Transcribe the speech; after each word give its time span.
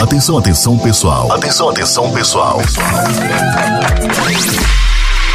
Atenção, 0.00 0.38
atenção 0.38 0.78
pessoal. 0.78 1.30
Atenção, 1.30 1.68
atenção 1.68 2.10
pessoal. 2.10 2.58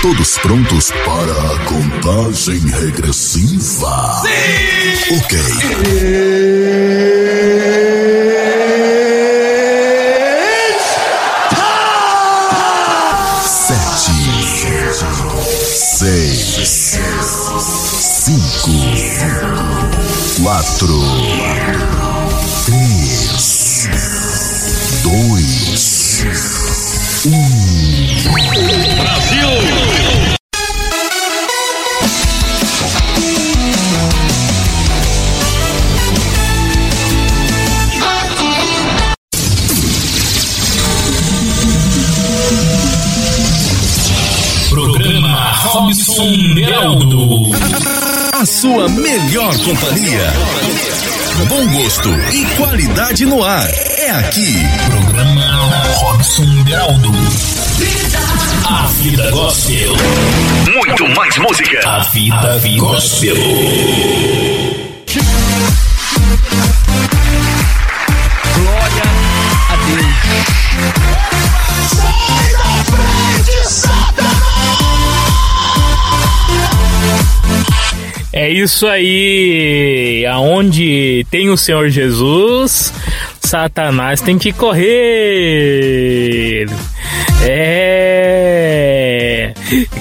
Todos 0.01 0.39
prontos 0.39 0.89
para 0.89 1.53
a 1.53 1.59
contagem 1.65 2.59
regressiva? 2.71 4.21
Sim! 4.23 5.17
Ok. 5.17 5.39
Sete, 5.39 7.24
sua 48.65 48.89
melhor 48.89 49.55
companhia. 49.59 50.33
Bom 51.47 51.67
gosto 51.67 52.09
e 52.33 52.45
qualidade 52.57 53.23
no 53.23 53.43
ar. 53.43 53.69
É 53.99 54.09
aqui. 54.09 54.55
Programa 54.89 55.45
Robson 55.97 56.63
Beraldo. 56.63 57.11
A 58.67 58.87
vida 58.87 59.29
gospel. 59.29 59.93
Muito 60.73 61.07
mais 61.15 61.37
música. 61.37 61.79
A 61.87 61.99
vida 62.05 62.59
gospel. 62.79 63.35
Glória 63.35 64.84
É 78.45 78.51
isso 78.51 78.85
aí. 78.85 80.23
Aonde 80.27 81.25
tem 81.31 81.49
o 81.49 81.57
Senhor 81.57 81.89
Jesus, 81.89 82.93
Satanás 83.41 84.21
tem 84.21 84.37
que 84.37 84.53
correr. 84.53 86.67
É. 87.41 89.51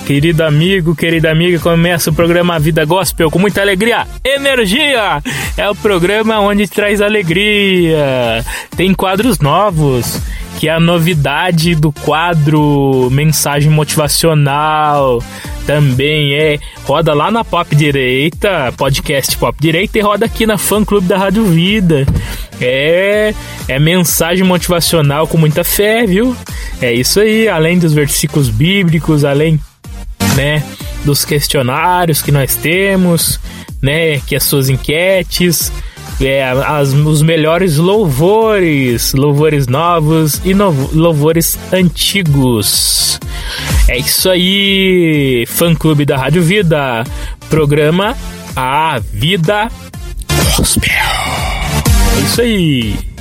Querido 0.06 0.44
amigo, 0.44 0.94
querida 0.94 1.30
amiga, 1.30 1.58
começa 1.58 2.10
o 2.10 2.14
programa 2.14 2.58
Vida 2.58 2.84
Gospel 2.84 3.30
com 3.30 3.38
muita 3.38 3.62
alegria, 3.62 4.06
energia. 4.22 5.22
É 5.56 5.70
o 5.70 5.74
programa 5.74 6.38
onde 6.40 6.68
traz 6.68 7.00
alegria. 7.00 8.44
Tem 8.76 8.92
quadros 8.92 9.38
novos, 9.38 10.20
que 10.58 10.68
é 10.68 10.72
a 10.72 10.80
novidade 10.80 11.74
do 11.74 11.92
quadro 11.92 13.08
Mensagem 13.10 13.70
Motivacional. 13.70 15.22
Também 15.66 16.34
é 16.34 16.58
roda 16.84 17.14
lá 17.14 17.30
na 17.30 17.42
Pop 17.42 17.74
Direita, 17.74 18.72
podcast 18.76 19.36
Pop 19.36 19.56
Direita 19.60 19.98
e 19.98 20.02
roda 20.02 20.26
aqui 20.26 20.46
na 20.46 20.58
Fã 20.58 20.84
Clube 20.84 21.06
da 21.06 21.16
Rádio 21.16 21.44
Vida. 21.46 22.06
É, 22.60 23.34
é 23.66 23.78
mensagem 23.78 24.44
motivacional 24.44 25.26
com 25.26 25.38
muita 25.38 25.64
fé, 25.64 26.06
viu? 26.06 26.36
É 26.80 26.92
isso 26.92 27.20
aí, 27.20 27.48
além 27.48 27.78
dos 27.78 27.92
versículos 27.92 28.48
bíblicos, 28.50 29.24
além, 29.24 29.58
né, 30.36 30.62
dos 31.04 31.24
questionários 31.24 32.20
que 32.20 32.30
nós 32.30 32.56
temos, 32.56 33.40
né, 33.82 34.18
que 34.20 34.36
as 34.36 34.44
suas 34.44 34.68
enquetes, 34.68 35.72
é, 36.20 36.44
as, 36.44 36.92
os 36.92 37.22
melhores 37.22 37.76
louvores, 37.76 39.12
louvores 39.14 39.66
novos 39.66 40.40
e 40.44 40.54
louvores 40.54 41.58
antigos. 41.72 43.18
É 43.88 43.98
isso 43.98 44.30
aí, 44.30 45.44
fã 45.46 45.74
clube 45.74 46.04
da 46.04 46.16
Rádio 46.16 46.42
Vida, 46.42 47.04
programa 47.50 48.16
A 48.56 48.98
Vida 49.12 49.68
Gospel. 50.56 50.90
É 52.16 52.20
isso 52.20 52.40
aí. 52.40 53.13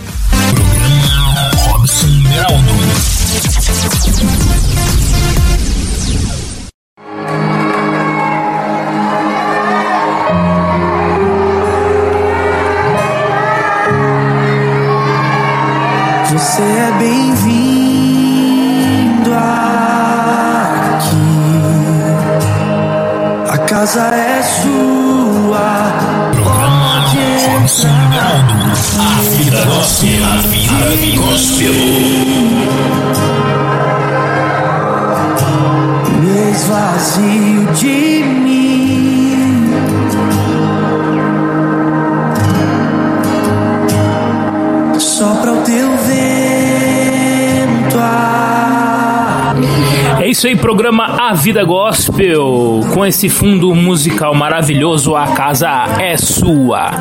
Aí, 50.46 50.58
programa 50.58 51.06
A 51.06 51.34
Vida 51.34 51.64
Gospel, 51.64 52.82
com 52.94 53.06
esse 53.06 53.30
fundo 53.30 53.74
musical 53.74 54.36
maravilhoso, 54.36 55.16
a 55.16 55.28
casa 55.28 55.70
é 56.00 56.18
sua, 56.18 56.92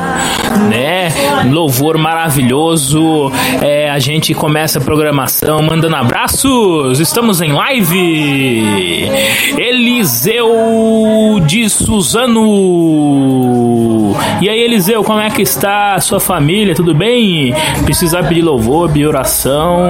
né? 0.69 1.09
Louvor 1.51 1.97
maravilhoso, 1.97 3.29
é, 3.61 3.89
a 3.89 3.99
gente 3.99 4.33
começa 4.33 4.79
a 4.79 4.81
programação 4.81 5.61
mandando 5.61 5.97
abraços, 5.97 7.01
estamos 7.01 7.41
em 7.41 7.51
live, 7.51 9.09
Eliseu 9.57 11.41
de 11.45 11.69
Suzano, 11.69 12.43
E 14.41 14.49
aí, 14.49 14.59
Eliseu, 14.59 15.03
como 15.03 15.19
é 15.19 15.29
que 15.29 15.41
está 15.41 15.95
a 15.95 16.01
sua 16.01 16.19
família? 16.19 16.75
Tudo 16.75 16.93
bem? 16.93 17.53
Precisar 17.85 18.23
pedir 18.23 18.41
louvor, 18.41 18.89
pedir 18.89 19.07
oração, 19.07 19.87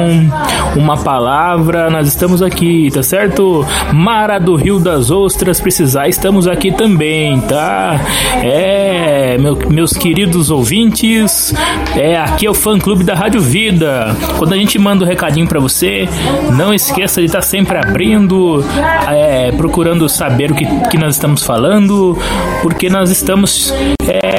uma 0.75 0.97
palavra, 0.97 1.89
nós 1.89 2.07
estamos 2.07 2.41
aqui, 2.41 2.89
tá 2.91 3.03
certo? 3.03 3.65
Mara 3.93 4.39
do 4.39 4.55
Rio 4.55 4.79
das 4.79 5.11
Ostras, 5.11 5.59
precisar, 5.59 6.07
estamos 6.07 6.47
aqui 6.47 6.71
também, 6.71 7.39
tá? 7.41 7.99
É, 8.41 9.37
meu, 9.39 9.57
meus 9.69 9.93
queridos 9.93 10.49
ouvintes, 10.49 11.53
é, 11.95 12.17
aqui 12.17 12.45
é 12.45 12.49
o 12.49 12.53
fã 12.53 12.77
clube 12.79 13.03
da 13.03 13.13
Rádio 13.13 13.41
Vida. 13.41 14.15
Quando 14.37 14.53
a 14.53 14.57
gente 14.57 14.77
manda 14.79 15.05
um 15.05 15.07
recadinho 15.07 15.47
para 15.47 15.59
você, 15.59 16.07
não 16.51 16.73
esqueça 16.73 17.21
de 17.21 17.27
estar 17.27 17.39
tá 17.39 17.41
sempre 17.41 17.77
abrindo, 17.77 18.63
é, 19.09 19.51
procurando 19.51 20.07
saber 20.09 20.51
o 20.51 20.55
que, 20.55 20.65
que 20.89 20.97
nós 20.97 21.15
estamos 21.15 21.43
falando, 21.43 22.17
porque 22.61 22.89
nós 22.89 23.09
estamos 23.09 23.73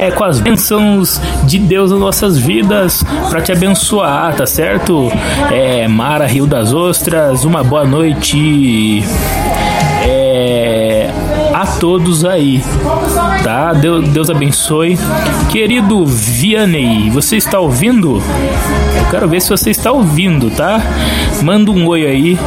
é, 0.05 0.11
com 0.11 0.23
as 0.23 0.39
bênçãos 0.39 1.19
de 1.45 1.57
Deus 1.57 1.89
nas 1.89 1.99
nossas 1.99 2.37
vidas 2.37 3.03
para 3.29 3.41
te 3.41 3.51
abençoar, 3.51 4.35
tá 4.35 4.45
certo? 4.45 5.11
É, 5.51 5.87
Mara 5.87 6.27
Rio 6.27 6.45
das 6.45 6.73
Ostras, 6.73 7.43
uma 7.43 7.63
boa 7.63 7.83
noite. 7.83 9.03
É, 10.07 11.09
a 11.53 11.65
todos 11.79 12.23
aí, 12.23 12.63
tá? 13.43 13.73
Deus, 13.73 14.07
Deus 14.09 14.29
abençoe. 14.29 14.99
Querido 15.49 16.05
Vianney, 16.05 17.09
você 17.09 17.37
está 17.37 17.59
ouvindo? 17.59 18.21
Eu 18.97 19.05
quero 19.09 19.27
ver 19.27 19.41
se 19.41 19.49
você 19.49 19.71
está 19.71 19.91
ouvindo, 19.91 20.51
tá? 20.51 20.81
Manda 21.45 21.69
um 21.69 21.85
oi 21.85 22.07
aí. 22.07 22.39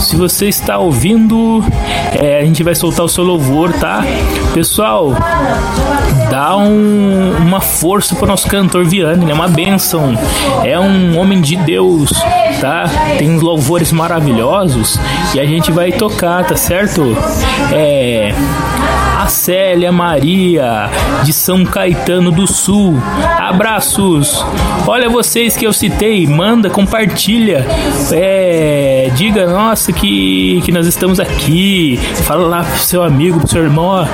Se 0.00 0.14
você 0.14 0.46
está 0.46 0.78
ouvindo, 0.78 1.60
é, 2.22 2.38
a 2.38 2.44
gente 2.44 2.62
vai 2.62 2.72
soltar 2.72 3.04
o 3.04 3.08
seu 3.08 3.24
louvor, 3.24 3.72
tá? 3.72 4.04
Pessoal, 4.54 5.12
dá 6.30 6.56
um, 6.56 7.32
uma 7.36 7.60
força 7.60 8.14
para 8.14 8.26
o 8.26 8.28
nosso 8.28 8.46
cantor 8.46 8.84
Vianney, 8.84 9.28
é 9.28 9.34
uma 9.34 9.48
bênção. 9.48 10.16
É 10.62 10.78
um 10.78 11.18
homem 11.18 11.40
de 11.40 11.56
Deus, 11.56 12.12
tá? 12.60 12.84
Tem 13.18 13.28
uns 13.28 13.42
louvores 13.42 13.90
maravilhosos 13.90 15.00
e 15.34 15.40
a 15.40 15.44
gente 15.44 15.72
vai 15.72 15.90
tocar, 15.90 16.46
tá 16.46 16.54
certo? 16.54 17.16
É 17.72 18.32
Célia 19.28 19.92
Maria 19.92 20.90
de 21.22 21.32
São 21.32 21.64
Caetano 21.64 22.30
do 22.30 22.46
Sul. 22.46 22.98
Abraços. 23.38 24.44
Olha 24.86 25.08
vocês 25.08 25.56
que 25.56 25.66
eu 25.66 25.72
citei, 25.72 26.26
manda, 26.26 26.70
compartilha. 26.70 27.66
É, 28.12 29.10
diga, 29.14 29.46
nossa, 29.46 29.92
que, 29.92 30.60
que 30.64 30.72
nós 30.72 30.86
estamos 30.86 31.20
aqui. 31.20 31.98
Fala 32.24 32.46
lá 32.46 32.62
pro 32.62 32.78
seu 32.78 33.02
amigo, 33.02 33.38
pro 33.38 33.48
seu 33.48 33.62
irmão, 33.62 33.84
ó. 33.84 34.06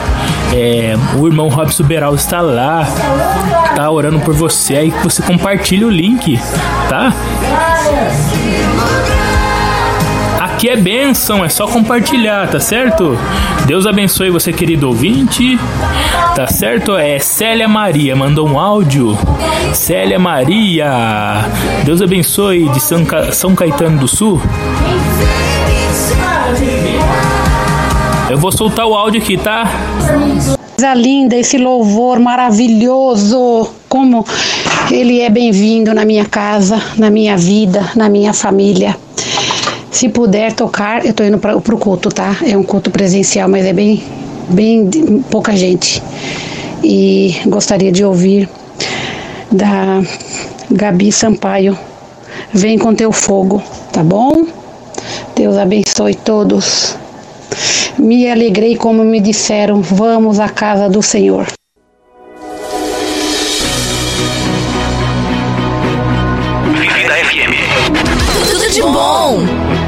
É, 0.53 0.95
o 1.17 1.27
irmão 1.27 1.49
Robson 1.49 1.83
Beral 1.83 2.15
está 2.15 2.41
lá, 2.41 2.87
tá 3.75 3.91
orando 3.91 4.21
por 4.21 4.35
você. 4.35 4.77
Aí 4.77 4.91
você 5.03 5.23
compartilha 5.23 5.87
o 5.87 5.91
link, 5.91 6.39
tá? 6.89 7.13
Aqui 10.65 10.73
é 10.73 10.77
bênção, 10.79 11.45
é 11.45 11.49
só 11.51 11.67
compartilhar, 11.67 12.49
tá 12.49 12.59
certo? 12.59 13.19
Deus 13.67 13.87
abençoe 13.87 14.31
você, 14.31 14.51
querido 14.51 14.89
ouvinte. 14.89 15.59
Tá 16.35 16.47
certo? 16.47 16.97
É 16.97 17.19
Célia 17.19 17.69
Maria, 17.69 18.17
mandou 18.17 18.49
um 18.49 18.59
áudio. 18.59 19.15
Célia 19.75 20.19
Maria, 20.19 21.45
Deus 21.85 22.01
abençoe 22.01 22.67
de 22.71 22.81
São, 22.81 23.05
Ca... 23.05 23.31
São 23.31 23.55
Caetano 23.55 23.99
do 23.99 24.09
Sul. 24.09 24.41
Eu 28.31 28.39
vou 28.39 28.51
soltar 28.51 28.87
o 28.87 28.95
áudio 28.95 29.21
aqui, 29.21 29.37
tá? 29.37 29.71
Coisa 30.79 30.95
linda, 30.95 31.37
esse 31.37 31.59
louvor 31.59 32.19
maravilhoso. 32.19 33.69
Como 33.87 34.25
ele 34.91 35.21
é 35.21 35.29
bem-vindo 35.29 35.93
na 35.93 36.07
minha 36.07 36.25
casa, 36.25 36.81
na 36.97 37.11
minha 37.11 37.37
vida, 37.37 37.91
na 37.95 38.09
minha 38.09 38.33
família. 38.33 38.97
Se 39.95 40.09
puder 40.09 40.53
tocar, 40.53 41.07
eu 41.07 41.15
tô 41.15 41.23
indo 41.23 41.39
para 41.39 41.57
o 41.57 41.79
culto, 41.79 42.09
tá? 42.09 42.37
É 42.45 42.57
um 42.57 42.65
culto 42.65 42.91
presencial, 42.91 43.49
mas 43.49 43.65
é 43.65 43.73
bem, 43.73 44.03
bem 44.49 44.91
pouca 45.31 45.57
gente. 45.57 46.03
E 46.83 47.37
gostaria 47.47 47.93
de 47.93 48.05
ouvir 48.05 48.49
da 49.53 50.03
Gabi 50.69 51.13
Sampaio. 51.13 51.79
Vem 52.53 52.77
com 52.77 52.93
teu 52.93 53.13
fogo, 53.13 53.63
tá 53.93 54.03
bom? 54.03 54.45
Deus 55.37 55.57
abençoe 55.57 56.17
todos. 56.17 56.97
Me 57.97 58.29
alegrei 58.29 58.75
como 58.75 59.05
me 59.05 59.21
disseram, 59.21 59.81
vamos 59.81 60.41
à 60.41 60.49
casa 60.49 60.89
do 60.89 61.03
Senhor. 61.03 61.47
Vida 66.73 67.15
FM. 67.15 67.55
Tudo 68.51 68.71
de 68.73 68.83
bom. 68.83 69.84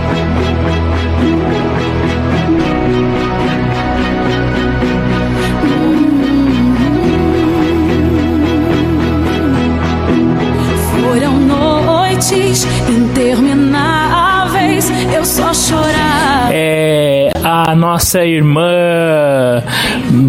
Noites 12.16 12.64
intermináveis, 12.88 14.90
eu 15.14 15.24
só 15.24 15.52
chorava. 15.52 16.50
É, 16.50 17.28
a 17.48 17.76
nossa 17.76 18.24
irmã 18.24 19.62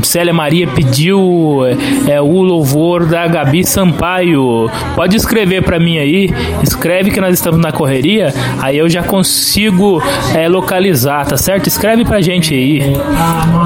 Célia 0.04 0.32
Maria 0.32 0.68
pediu 0.68 1.62
é, 2.08 2.22
o 2.22 2.42
louvor 2.44 3.08
da 3.08 3.28
Gabi 3.28 3.66
Sampaio. 3.66 4.70
Pode 4.96 5.16
escrever 5.16 5.64
para 5.64 5.80
mim 5.80 5.98
aí, 5.98 6.30
escreve 6.62 7.10
que 7.10 7.20
nós 7.20 7.34
estamos 7.34 7.60
na 7.60 7.72
correria, 7.72 8.32
aí 8.62 8.78
eu 8.78 8.88
já 8.88 9.02
consigo 9.02 10.00
é, 10.36 10.48
localizar, 10.48 11.26
tá 11.26 11.38
certo? 11.38 11.66
Escreve 11.66 12.06
pra 12.06 12.22
gente 12.22 12.54
aí, 12.54 12.84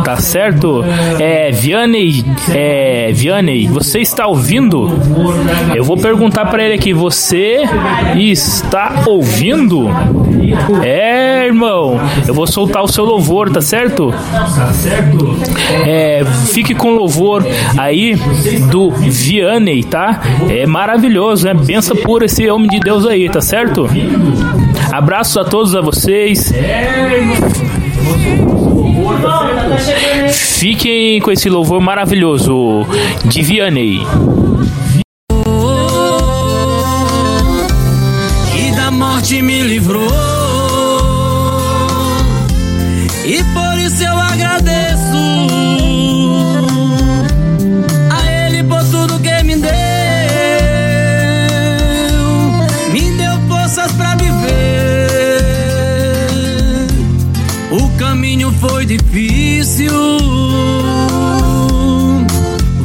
tá 0.06 0.15
certo? 0.15 0.86
É, 1.19 1.51
Vianney, 1.51 2.24
é, 2.53 3.12
Vianney, 3.12 3.68
você 3.68 4.00
está 4.00 4.27
ouvindo? 4.27 4.89
Eu 5.75 5.83
vou 5.83 5.98
perguntar 5.98 6.45
para 6.45 6.63
ele 6.63 6.75
aqui, 6.75 6.94
você 6.94 7.63
está 8.15 9.03
ouvindo? 9.06 9.89
É, 10.83 11.45
irmão, 11.45 12.00
eu 12.25 12.33
vou 12.33 12.48
soltar 12.48 12.83
o 12.83 12.88
seu 12.88 13.03
louvor, 13.03 13.40
tá 13.49 13.61
certo? 13.61 14.13
Tá 14.31 14.73
certo? 14.73 15.38
É, 15.85 16.23
fique 16.47 16.75
com 16.75 16.91
louvor 16.91 17.45
aí 17.77 18.15
do 18.69 18.91
Vianney, 18.91 19.83
tá? 19.83 20.21
É 20.49 20.65
maravilhoso, 20.65 21.47
é 21.47 21.53
benção 21.53 21.95
por 21.97 22.23
esse 22.23 22.49
homem 22.49 22.69
de 22.69 22.79
Deus 22.79 23.05
aí, 23.05 23.29
tá 23.29 23.41
certo? 23.41 23.88
Abraços 24.91 25.38
a 25.38 25.45
todos 25.45 25.75
a 25.75 25.81
vocês. 25.81 26.51
Fiquem 30.31 31.19
com 31.21 31.31
esse 31.31 31.49
louvor 31.49 31.81
maravilhoso 31.81 32.85
de 33.25 33.41
Vianney. 33.41 34.05
E 38.55 38.71
da 38.75 38.91
morte 38.91 39.41
me 39.41 39.62
livrou. 39.62 40.40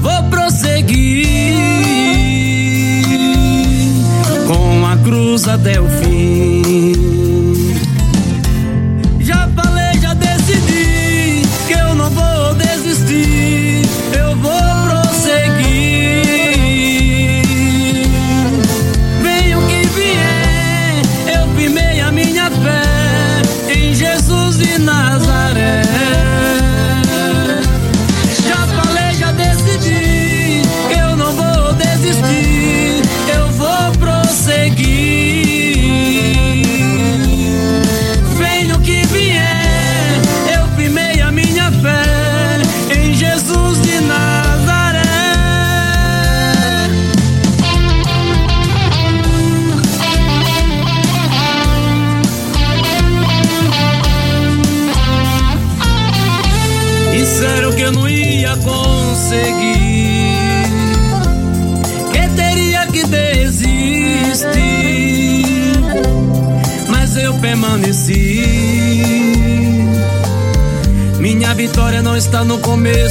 Vou 0.01 0.23
prosseguir 0.31 1.27
com 4.47 4.87
a 4.87 4.97
cruz 4.99 5.49
até 5.49 5.81
o 5.81 5.89
fim. 5.89 6.36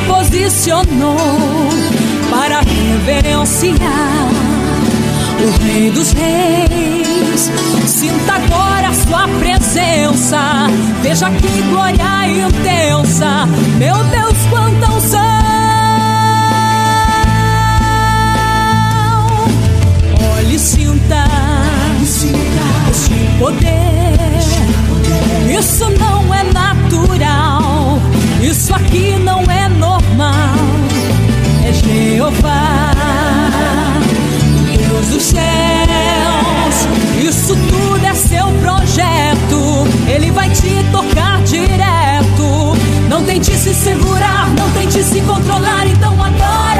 posicionou 0.06 1.16
para 2.30 2.60
reverenciar 2.60 4.28
o 5.40 5.64
Rei 5.64 5.90
dos 5.90 6.12
Reis. 6.12 7.50
Sinta 7.86 8.34
agora 8.34 8.92
sua 8.94 9.28
presença, 9.38 10.68
veja 11.02 11.30
que 11.30 11.62
glória 11.70 12.46
intensa, 12.46 13.46
meu 13.78 13.96
Deus, 14.04 14.38
quanta 14.50 14.92
unção! 14.92 15.20
Olhe, 20.36 20.58
sinta, 20.58 21.24
sinta 22.04 22.62
este 22.90 23.38
poder 23.38 24.02
isso 25.58 25.88
não 25.90 26.34
é 26.34 26.42
natural. 26.44 28.00
Isso 28.42 28.74
aqui 28.74 29.16
não 29.18 29.42
é 29.44 29.68
normal. 29.68 30.56
É 31.64 31.72
Jeová, 31.72 32.90
Deus 34.76 35.06
dos 35.06 35.22
céus. 35.22 35.42
Isso 37.22 37.56
tudo 37.56 38.04
é 38.04 38.14
seu 38.14 38.46
projeto. 38.60 39.86
Ele 40.08 40.30
vai 40.32 40.50
te 40.50 40.84
tocar 40.90 41.40
direto. 41.42 42.76
Não 43.08 43.24
tente 43.24 43.52
se 43.56 43.72
segurar, 43.72 44.50
não 44.50 44.68
tente 44.72 45.02
se 45.02 45.20
controlar. 45.20 45.86
Então 45.86 46.12
adora. 46.22 46.71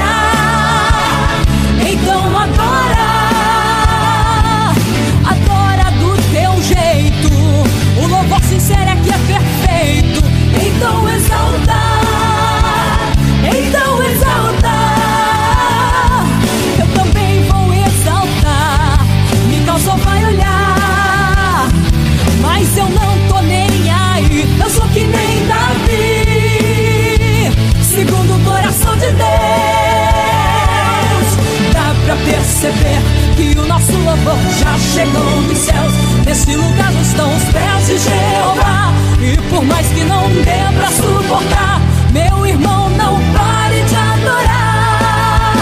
Perceber 32.63 33.03
que 33.37 33.59
o 33.59 33.67
nosso 33.67 33.93
louvor 33.93 34.39
já 34.59 34.79
chegou 34.79 35.43
dos 35.49 35.59
céus. 35.59 35.93
Nesse 36.25 36.55
lugar 36.55 36.93
estão 37.03 37.35
os 37.35 37.43
pés 37.45 37.87
de 37.87 37.99
Jeová. 37.99 38.93
E 39.21 39.37
por 39.51 39.65
mais 39.65 39.87
que 39.89 40.05
não 40.05 40.29
dê 40.29 40.77
pra 40.79 40.89
suportar, 40.91 41.81
meu 42.13 42.47
irmão, 42.47 42.89
não 42.91 43.21
pare 43.33 43.83
de 43.83 43.97
adorar. 43.97 45.55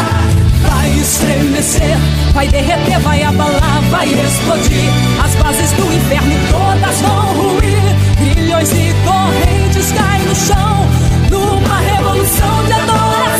Vai 0.69 0.91
estremecer, 0.91 1.97
vai 2.35 2.49
derreter, 2.49 3.01
vai 3.01 3.23
abalar, 3.23 3.81
vai 3.91 4.07
explodir. 4.07 4.91
As 5.25 5.35
bases 5.37 5.73
do 5.73 5.93
inferno 5.95 6.35
todas 6.51 7.01
vão 7.01 7.35
ruir. 7.35 8.35
Grilhões 8.35 8.71
e 8.73 8.95
correntes 9.05 9.93
caem 9.93 10.23
no 10.25 10.35
chão. 10.35 10.87
Numa 11.31 11.79
revolução 11.79 12.65
de 12.67 12.73
adoração. 12.73 13.40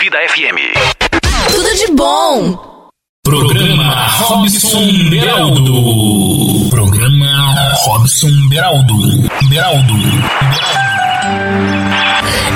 Vida 0.00 0.18
FM. 0.26 0.60
Tudo 1.50 1.74
de 1.74 1.92
bom. 1.92 2.88
Programa 3.24 4.06
Robson 4.20 5.10
Beraldo. 5.10 6.70
Programa 6.70 7.74
Robson 7.84 8.48
Beraldo. 8.48 8.94
Beraldo. 9.50 9.94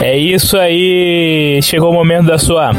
É 0.01 0.17
isso 0.17 0.57
aí. 0.57 1.61
Chegou 1.63 1.91
o 1.91 1.95
momento 1.95 2.27
da 2.27 2.39
sua 2.39 2.73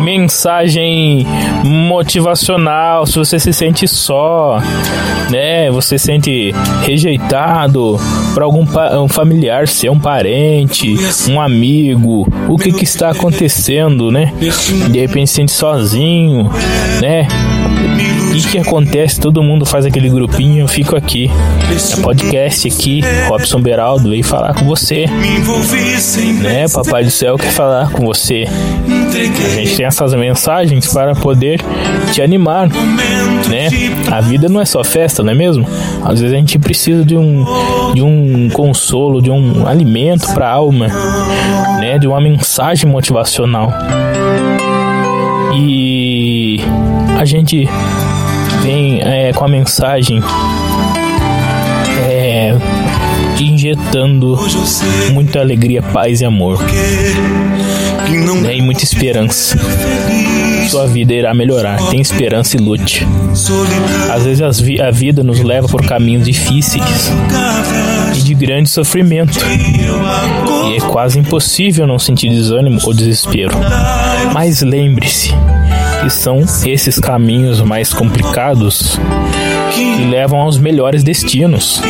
mensagem 0.00 1.26
motivacional. 1.64 3.06
Se 3.06 3.18
você 3.18 3.38
se 3.38 3.52
sente 3.52 3.86
só, 3.86 4.60
né? 5.30 5.70
Você 5.70 5.98
se 5.98 6.06
sente 6.06 6.54
rejeitado 6.84 7.98
por 8.34 8.42
algum 8.42 8.64
um 9.02 9.08
familiar, 9.08 9.68
seu 9.68 9.92
um 9.92 10.00
parente, 10.00 10.96
um 11.28 11.40
amigo. 11.40 12.26
O 12.48 12.56
que 12.56 12.72
que 12.72 12.84
está 12.84 13.10
acontecendo, 13.10 14.10
né? 14.10 14.32
De 14.90 15.00
repente 15.00 15.28
se 15.28 15.36
sente 15.36 15.52
sozinho, 15.52 16.50
né? 17.00 17.26
O 18.30 18.32
que, 18.32 18.48
que 18.48 18.58
acontece? 18.58 19.20
Todo 19.20 19.42
mundo 19.42 19.66
faz 19.66 19.84
aquele 19.84 20.08
grupinho, 20.08 20.60
eu 20.60 20.68
fico 20.68 20.94
aqui. 20.94 21.28
É 21.28 22.00
podcast 22.00 22.68
aqui, 22.68 23.02
Robson 23.28 23.60
Beraldo 23.60 24.08
veio 24.08 24.22
falar 24.22 24.54
com 24.54 24.64
você. 24.66 25.06
Né, 26.40 26.68
Papai 26.68 27.02
do 27.02 27.10
Céu 27.10 27.36
quer 27.36 27.50
falar 27.50 27.90
com 27.90 28.06
você. 28.06 28.44
A 28.46 29.48
gente 29.56 29.76
tem 29.76 29.84
essas 29.84 30.14
mensagens 30.14 30.92
para 30.92 31.16
poder 31.16 31.60
te 32.12 32.22
animar, 32.22 32.68
né? 33.48 33.68
A 34.10 34.20
vida 34.20 34.48
não 34.48 34.60
é 34.60 34.64
só 34.64 34.84
festa, 34.84 35.24
não 35.24 35.32
é 35.32 35.34
mesmo? 35.34 35.66
Às 36.04 36.20
vezes 36.20 36.32
a 36.32 36.38
gente 36.38 36.56
precisa 36.56 37.04
de 37.04 37.16
um, 37.16 37.44
de 37.94 38.02
um 38.02 38.48
consolo, 38.50 39.20
de 39.20 39.30
um 39.30 39.66
alimento 39.66 40.32
para 40.32 40.48
a 40.48 40.52
alma, 40.52 40.86
né? 41.80 41.98
De 41.98 42.06
uma 42.06 42.20
mensagem 42.20 42.88
motivacional. 42.88 43.72
E 45.52 46.60
a 47.18 47.24
gente 47.24 47.68
vem 48.70 49.00
é, 49.02 49.32
com 49.32 49.44
a 49.44 49.48
mensagem 49.48 50.22
é, 52.08 52.54
injetando 53.40 54.38
muita 55.12 55.40
alegria, 55.40 55.82
paz 55.82 56.20
e 56.20 56.24
amor. 56.24 56.62
Né, 58.42 58.56
e 58.56 58.62
muita 58.62 58.84
esperança. 58.84 59.58
Sua 60.68 60.86
vida 60.86 61.12
irá 61.12 61.34
melhorar. 61.34 61.78
Tem 61.90 62.00
esperança 62.00 62.56
e 62.56 62.60
lute. 62.60 63.06
Às 64.08 64.24
vezes 64.24 64.40
a 64.80 64.90
vida 64.90 65.24
nos 65.24 65.40
leva 65.40 65.66
por 65.66 65.84
caminhos 65.84 66.24
difíceis 66.24 67.10
e 68.16 68.22
de 68.22 68.34
grande 68.34 68.70
sofrimento. 68.70 69.38
E 70.70 70.76
é 70.76 70.80
quase 70.80 71.18
impossível 71.18 71.86
não 71.88 71.98
sentir 71.98 72.30
desânimo 72.30 72.78
ou 72.84 72.94
desespero. 72.94 73.56
Mas 74.32 74.62
lembre-se 74.62 75.34
que 76.00 76.10
são 76.10 76.44
esses 76.64 76.98
caminhos 76.98 77.60
mais 77.60 77.92
complicados 77.92 78.98
que 79.74 80.04
levam 80.04 80.40
aos 80.40 80.58
melhores 80.58 81.02
destinos. 81.02 81.82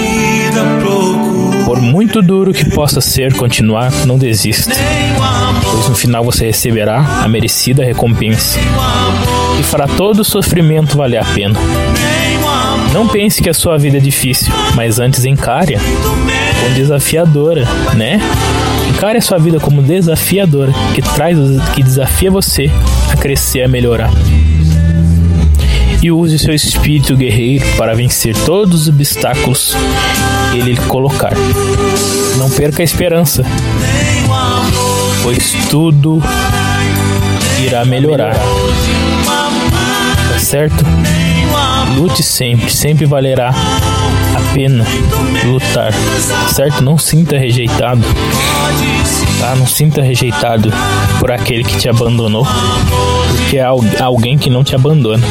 Por 1.64 1.80
muito 1.80 2.20
duro 2.20 2.52
que 2.52 2.68
possa 2.70 3.00
ser 3.00 3.34
continuar, 3.34 3.92
não 4.06 4.18
desista, 4.18 4.74
pois 5.62 5.88
no 5.88 5.94
final 5.94 6.24
você 6.24 6.46
receberá 6.46 7.22
a 7.22 7.28
merecida 7.28 7.84
recompensa 7.84 8.58
e 9.58 9.62
fará 9.62 9.86
todo 9.86 10.20
o 10.20 10.24
sofrimento 10.24 10.96
valer 10.96 11.18
a 11.18 11.24
pena. 11.24 11.58
Não 12.92 13.06
pense 13.06 13.40
que 13.40 13.48
a 13.48 13.54
sua 13.54 13.78
vida 13.78 13.98
é 13.98 14.00
difícil, 14.00 14.52
mas 14.74 14.98
antes 14.98 15.24
encare-a 15.24 15.78
como 15.78 16.74
desafiadora, 16.74 17.64
né? 17.94 18.20
Encare 18.88 19.18
a 19.18 19.22
sua 19.22 19.38
vida 19.38 19.60
como 19.60 19.80
desafiadora, 19.80 20.72
que 20.94 21.00
traz, 21.00 21.38
que 21.74 21.82
desafia 21.82 22.30
você 22.30 22.68
a 23.12 23.16
crescer, 23.16 23.62
a 23.62 23.68
melhorar. 23.68 24.10
E 26.02 26.10
use 26.10 26.38
seu 26.38 26.54
espírito 26.54 27.16
guerreiro 27.16 27.64
para 27.76 27.94
vencer 27.94 28.34
todos 28.44 28.82
os 28.82 28.88
obstáculos 28.88 29.76
que 30.50 30.58
ele 30.58 30.76
colocar. 30.88 31.34
Não 32.38 32.48
perca 32.50 32.82
a 32.82 32.84
esperança, 32.84 33.44
pois 35.22 35.52
tudo 35.68 36.22
irá 37.64 37.84
melhorar. 37.84 38.34
Tá 40.32 40.38
certo? 40.38 40.84
Lute 41.96 42.22
sempre, 42.22 42.70
sempre 42.70 43.04
valerá 43.06 43.50
a 43.50 44.54
pena 44.54 44.84
lutar, 45.44 45.92
certo? 46.52 46.82
Não 46.82 46.96
sinta 46.96 47.36
rejeitado, 47.38 48.02
tá? 49.40 49.54
Não 49.56 49.66
sinta 49.66 50.00
rejeitado 50.02 50.72
por 51.18 51.30
aquele 51.30 51.64
que 51.64 51.76
te 51.76 51.88
abandonou, 51.88 52.46
porque 53.36 53.58
é 53.58 53.62
al- 53.64 53.80
alguém 54.00 54.38
que 54.38 54.48
não 54.48 54.62
te 54.64 54.74
abandona. 54.74 55.22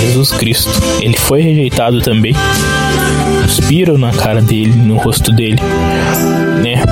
Jesus 0.00 0.32
Cristo, 0.32 0.70
ele 1.00 1.16
foi 1.18 1.42
rejeitado 1.42 2.00
também. 2.00 2.34
Cuspiram 3.42 3.98
na 3.98 4.12
cara 4.12 4.40
dele, 4.40 4.72
no 4.72 4.96
rosto 4.96 5.30
dele, 5.32 5.58
né? 6.62 6.82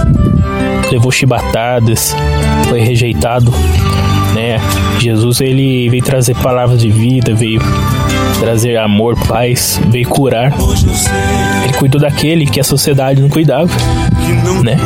Levou 0.91 1.11
chibatadas, 1.11 2.15
foi 2.69 2.81
rejeitado, 2.81 3.53
né? 4.35 4.61
Jesus 4.99 5.41
ele 5.41 5.89
veio 5.89 6.03
trazer 6.03 6.35
palavras 6.37 6.81
de 6.81 6.91
vida, 6.91 7.35
veio 7.35 7.61
trazer 8.41 8.77
amor, 8.77 9.17
paz, 9.27 9.81
veio 9.89 10.09
curar. 10.09 10.53
Ele 11.65 11.73
cuidou 11.75 12.01
daquele 12.01 12.47
que 12.47 12.61
a 12.61 12.65
sociedade 12.65 13.21
não 13.21 13.29
cuidava, 13.29 13.71
né? 14.65 14.77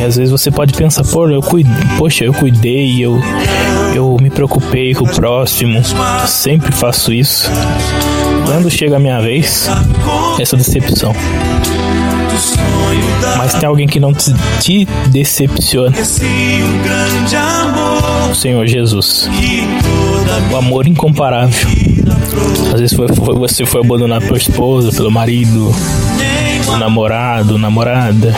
E 0.00 0.04
às 0.04 0.16
vezes 0.16 0.30
você 0.30 0.50
pode 0.50 0.72
pensar, 0.72 1.04
pô, 1.04 1.28
eu 1.28 1.42
cuidei, 1.42 1.72
poxa, 1.98 2.24
eu 2.24 2.32
cuidei, 2.32 3.04
eu, 3.04 3.20
eu 3.94 4.16
me 4.20 4.30
preocupei 4.30 4.94
com 4.94 5.04
o 5.04 5.08
próximo, 5.08 5.82
sempre 6.26 6.72
faço 6.72 7.12
isso. 7.12 7.50
Quando 8.46 8.70
chega 8.70 8.96
a 8.96 8.98
minha 8.98 9.20
vez, 9.20 9.68
essa 10.38 10.56
decepção. 10.56 11.14
Mas 13.36 13.54
tem 13.54 13.68
alguém 13.68 13.86
que 13.86 13.98
não 14.00 14.12
te, 14.12 14.34
te 14.60 14.88
decepciona. 15.08 15.96
O 18.30 18.34
Senhor 18.34 18.66
Jesus. 18.66 19.28
O 20.52 20.56
amor 20.56 20.86
incomparável. 20.86 21.68
Às 22.72 22.80
vezes 22.80 22.96
foi, 22.96 23.08
foi- 23.08 23.34
você 23.34 23.66
foi 23.66 23.80
abandonado 23.80 24.22
pela 24.24 24.38
esposa, 24.38 24.92
pelo 24.92 25.10
marido, 25.10 25.74
pelo 26.64 26.78
namorado, 26.78 27.58
namorada, 27.58 28.34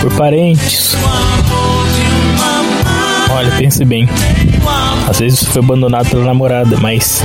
por 0.00 0.12
parentes. 0.14 0.96
Olha, 3.30 3.50
pense 3.58 3.84
bem. 3.84 4.08
Às 5.08 5.18
vezes 5.20 5.40
você 5.40 5.46
foi 5.46 5.62
abandonado 5.62 6.08
pela 6.08 6.24
namorada, 6.24 6.76
mas 6.80 7.22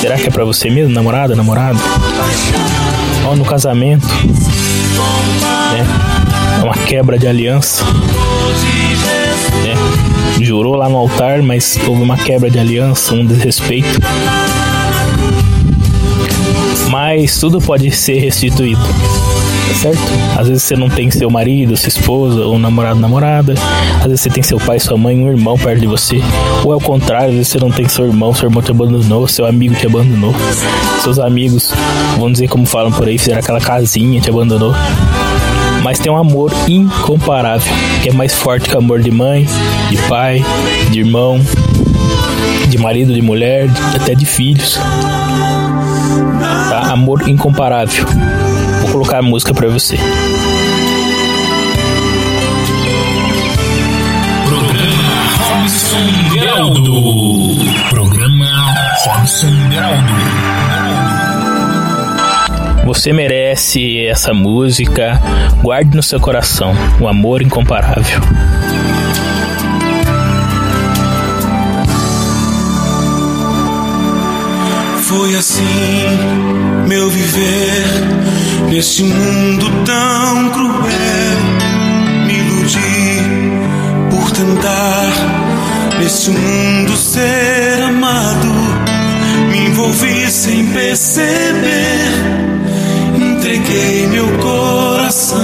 será 0.00 0.16
que 0.16 0.26
é 0.26 0.30
pra 0.30 0.44
você 0.44 0.68
mesmo, 0.68 0.92
namorada, 0.92 1.34
namorado? 1.34 1.78
Ou 3.26 3.36
no 3.36 3.44
casamento, 3.44 4.06
né? 5.72 5.86
É 6.60 6.64
uma 6.64 6.74
quebra 6.74 7.18
de 7.18 7.26
aliança, 7.26 7.84
né? 9.64 9.74
Jurou 10.40 10.76
lá 10.76 10.88
no 10.88 10.96
altar, 10.96 11.42
mas 11.42 11.78
houve 11.86 12.02
uma 12.02 12.16
quebra 12.16 12.50
de 12.50 12.58
aliança, 12.58 13.14
um 13.14 13.26
desrespeito. 13.26 14.00
Mas 16.88 17.38
tudo 17.38 17.60
pode 17.60 17.90
ser 17.90 18.18
restituído. 18.18 18.80
Certo? 19.74 20.00
Às 20.38 20.48
vezes 20.48 20.62
você 20.62 20.76
não 20.76 20.88
tem 20.88 21.10
seu 21.10 21.30
marido, 21.30 21.76
sua 21.76 21.88
esposa, 21.88 22.40
ou 22.44 22.58
namorado, 22.58 22.98
namorada. 23.00 23.54
Às 23.98 24.06
vezes 24.06 24.20
você 24.20 24.30
tem 24.30 24.42
seu 24.42 24.58
pai, 24.58 24.78
sua 24.78 24.96
mãe, 24.96 25.16
um 25.16 25.28
irmão 25.28 25.58
perto 25.58 25.80
de 25.80 25.86
você. 25.86 26.20
Ou 26.64 26.72
é 26.72 26.76
o 26.76 26.80
contrário, 26.80 27.28
às 27.28 27.34
vezes 27.34 27.48
você 27.48 27.58
não 27.58 27.70
tem 27.70 27.88
seu 27.88 28.06
irmão, 28.06 28.34
seu 28.34 28.48
irmão 28.48 28.62
te 28.62 28.70
abandonou, 28.70 29.26
seu 29.28 29.46
amigo 29.46 29.74
te 29.74 29.86
abandonou. 29.86 30.34
Seus 31.02 31.18
amigos, 31.18 31.72
vamos 32.16 32.32
dizer 32.32 32.48
como 32.48 32.66
falam 32.66 32.92
por 32.92 33.06
aí, 33.06 33.18
fizeram 33.18 33.40
aquela 33.40 33.60
casinha, 33.60 34.20
te 34.20 34.30
abandonou. 34.30 34.74
Mas 35.82 35.98
tem 35.98 36.10
um 36.10 36.16
amor 36.16 36.52
incomparável, 36.66 37.72
que 38.02 38.08
é 38.08 38.12
mais 38.12 38.34
forte 38.34 38.68
que 38.68 38.74
o 38.74 38.78
amor 38.78 39.00
de 39.00 39.10
mãe, 39.10 39.46
de 39.88 39.96
pai, 40.08 40.44
de 40.90 40.98
irmão, 40.98 41.40
de 42.68 42.78
marido, 42.78 43.14
de 43.14 43.22
mulher, 43.22 43.68
até 43.94 44.14
de 44.14 44.26
filhos. 44.26 44.78
Tá? 46.68 46.88
Amor 46.90 47.28
incomparável. 47.28 48.04
Colocar 48.96 49.18
a 49.18 49.22
música 49.22 49.52
pra 49.52 49.68
você. 49.68 49.98
Robson 55.38 56.32
Geraldo. 56.32 56.92
Programa 57.90 58.74
Robson 59.04 59.52
Geraldo. 59.70 60.12
Você 62.86 63.12
merece 63.12 64.06
essa 64.06 64.32
música. 64.32 65.20
Guarde 65.62 65.94
no 65.94 66.02
seu 66.02 66.18
coração 66.18 66.72
o 66.98 67.06
amor 67.06 67.42
incomparável. 67.42 68.22
Foi 75.02 75.36
assim 75.36 76.46
meu 76.88 77.10
viver 77.10 78.45
neste 78.70 79.02
mundo 79.02 79.70
tão 79.84 80.50
cruel. 80.50 81.38
Me 82.26 82.38
iludi 82.38 83.22
por 84.10 84.30
tentar 84.30 85.12
neste 85.98 86.30
mundo 86.30 86.96
ser 86.96 87.82
amado. 87.82 88.52
Me 89.50 89.66
envolvi 89.66 90.30
sem 90.30 90.66
perceber. 90.66 92.10
Entreguei 93.16 94.06
meu 94.08 94.28
coração 94.38 95.40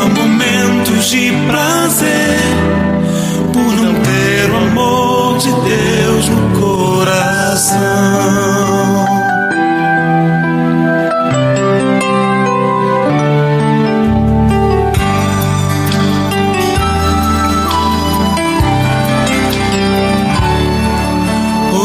a 0.00 0.08
momentos 0.08 1.10
de 1.10 1.32
prazer 1.46 2.38
por 3.52 3.72
não 3.76 3.94
ter 3.94 4.50
o 4.50 4.56
amor 4.56 5.38
de 5.38 5.50
Deus 5.50 6.28
no 6.28 6.60
coração. 6.60 8.47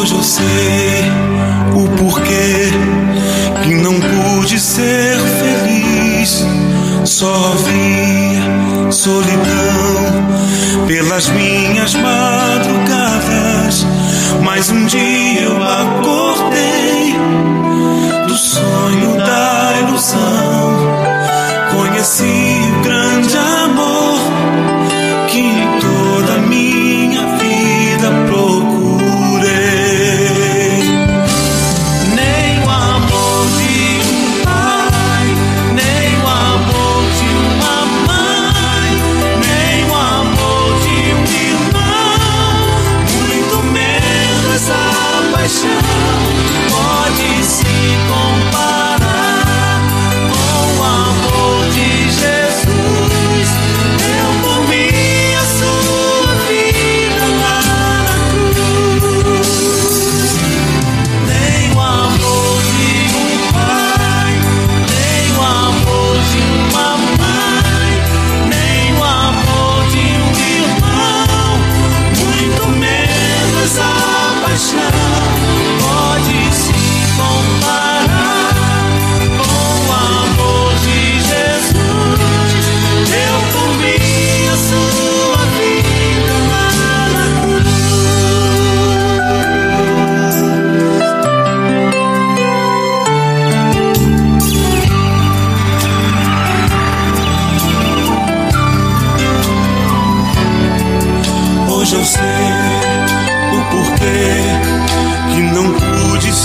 Hoje 0.04 0.16
eu 0.16 0.24
sei 0.24 1.12
o 1.74 1.88
porquê 1.96 2.72
que 3.64 3.74
não 3.76 3.94
pude 4.02 4.60
ser 4.60 5.18
feliz. 5.18 6.46
Só 7.06 7.34
havia 7.54 8.92
solidão 8.92 10.26
pelas 10.88 11.30
minhas 11.30 11.94
madrugadas. 11.94 13.88
Mas 14.44 14.70
um 14.72 14.86
dia 14.88 15.42
eu 15.44 15.64
acordei 15.64 17.16
do 18.28 18.36
sonho 18.36 19.16
da 19.16 19.74
ilusão. 19.88 20.74
Conheci 21.78 22.60
o 22.78 22.82
grande 22.84 23.38
amor 23.38 24.20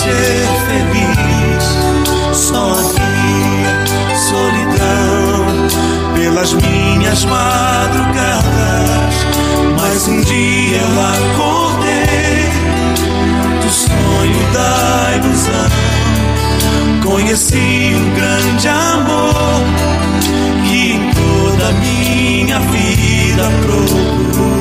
ser 0.09 0.47
feliz. 0.66 1.64
Só 2.33 2.73
havia 2.73 3.73
solidão 4.16 5.47
pelas 6.14 6.53
minhas 6.55 7.25
madrugadas. 7.25 8.44
Mas 9.81 10.09
um 10.09 10.21
dia 10.23 10.79
eu 10.79 11.01
acordei 11.14 11.99
do 13.61 13.71
sonho 13.71 14.53
da 14.53 15.16
ilusão. 15.16 15.71
Conheci 17.05 17.94
um 17.94 18.14
grande 18.14 18.68
amor 18.68 19.62
que 20.66 20.92
em 20.92 21.11
toda 21.12 21.68
a 21.68 21.73
minha 21.73 22.59
vida 22.61 23.51
procurei. 23.62 24.58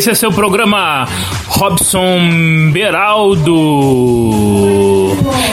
Esse 0.00 0.08
é 0.08 0.14
seu 0.14 0.32
programa 0.32 1.06
Robson 1.46 2.70
Beraldo. 2.72 3.50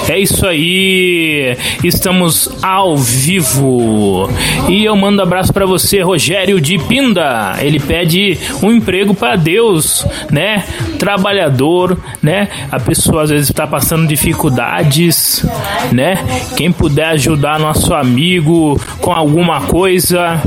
É 0.07 0.17
isso 0.17 0.47
aí, 0.47 1.57
estamos 1.83 2.49
ao 2.63 2.95
vivo. 2.95 4.29
E 4.69 4.85
eu 4.85 4.95
mando 4.95 5.21
abraço 5.21 5.51
para 5.51 5.65
você, 5.65 5.99
Rogério 6.01 6.61
de 6.61 6.77
Pinda. 6.77 7.57
Ele 7.59 7.77
pede 7.77 8.39
um 8.63 8.71
emprego 8.71 9.13
para 9.13 9.35
Deus, 9.35 10.07
né? 10.31 10.63
Trabalhador, 10.97 11.97
né? 12.23 12.47
A 12.71 12.79
pessoa 12.79 13.23
às 13.23 13.29
vezes 13.29 13.49
está 13.49 13.67
passando 13.67 14.07
dificuldades, 14.07 15.45
né? 15.91 16.23
Quem 16.55 16.71
puder 16.71 17.07
ajudar 17.09 17.59
nosso 17.59 17.93
amigo 17.93 18.79
com 19.01 19.11
alguma 19.11 19.59
coisa, 19.59 20.41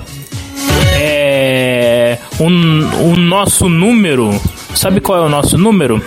o, 2.39 2.45
o 2.45 2.47
um, 2.47 3.13
um 3.13 3.17
nosso 3.17 3.69
número. 3.69 4.31
Sabe 4.75 5.01
qual 5.01 5.19
é 5.19 5.27
o 5.27 5.29
nosso 5.29 5.59
número? 5.59 6.01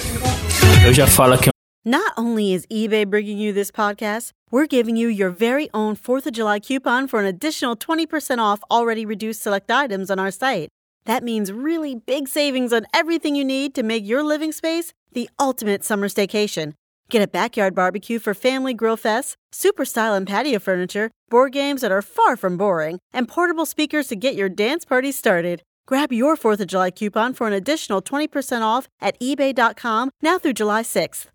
Eu 0.86 0.94
já 0.94 1.08
falo 1.08 1.34
aqui. 1.34 1.50
Not 1.86 2.13
only 2.18 2.54
is 2.54 2.66
eBay 2.72 3.04
bringing 3.06 3.38
you 3.38 3.52
this 3.54 3.70
podcast, 3.70 4.32
we're 4.50 4.68
giving 4.68 4.96
you 4.96 5.10
your 5.10 5.30
very 5.30 5.70
own 5.74 5.96
4th 5.96 6.26
of 6.28 6.34
July 6.34 6.60
coupon 6.60 7.08
for 7.08 7.20
an 7.20 7.26
additional 7.26 7.76
20% 7.76 8.39
off 8.39 8.62
already 8.72 9.06
reduced 9.06 9.42
select 9.42 9.70
items 9.70 10.10
on 10.10 10.18
our 10.18 10.32
site. 10.32 10.70
That 11.06 11.24
means 11.24 11.52
really 11.52 11.96
big 11.96 12.30
savings 12.30 12.72
on 12.72 12.86
everything 12.94 13.36
you 13.36 13.44
need 13.44 13.76
to 13.76 13.84
make 13.84 14.08
your 14.08 14.24
living 14.24 14.54
space 14.54 14.94
the 15.12 15.30
ultimate 15.39 15.84
summer 15.84 16.08
staycation. 16.08 16.74
Get 17.10 17.22
a 17.22 17.28
backyard 17.28 17.76
barbecue 17.76 18.18
for 18.18 18.34
family 18.34 18.74
grill 18.74 18.98
fests, 18.98 19.36
super 19.52 19.86
style 19.86 20.13
and 20.13 20.26
patio 20.26 20.60
furniture, 20.60 21.12
board 21.30 21.52
games 21.52 21.82
that 21.82 21.92
are 21.92 22.02
far 22.02 22.38
from 22.38 22.58
boring, 22.58 23.00
and 23.12 23.28
portable 23.28 23.66
speakers 23.66 24.08
to 24.08 24.16
get 24.16 24.36
your 24.36 24.50
dance 24.50 24.86
party 24.86 25.12
started. 25.12 25.63
Grab 25.93 26.12
your 26.12 26.36
4th 26.36 26.60
of 26.60 26.65
July 26.65 26.89
coupon 26.89 27.36
for 27.36 27.45
an 27.45 27.53
additional 27.53 28.01
20% 28.01 28.63
off 28.63 28.88
at 28.99 29.15
eBay.com 29.19 30.10
now 30.23 30.39
through 30.39 30.53
July 30.53 30.82
6th. 30.82 31.27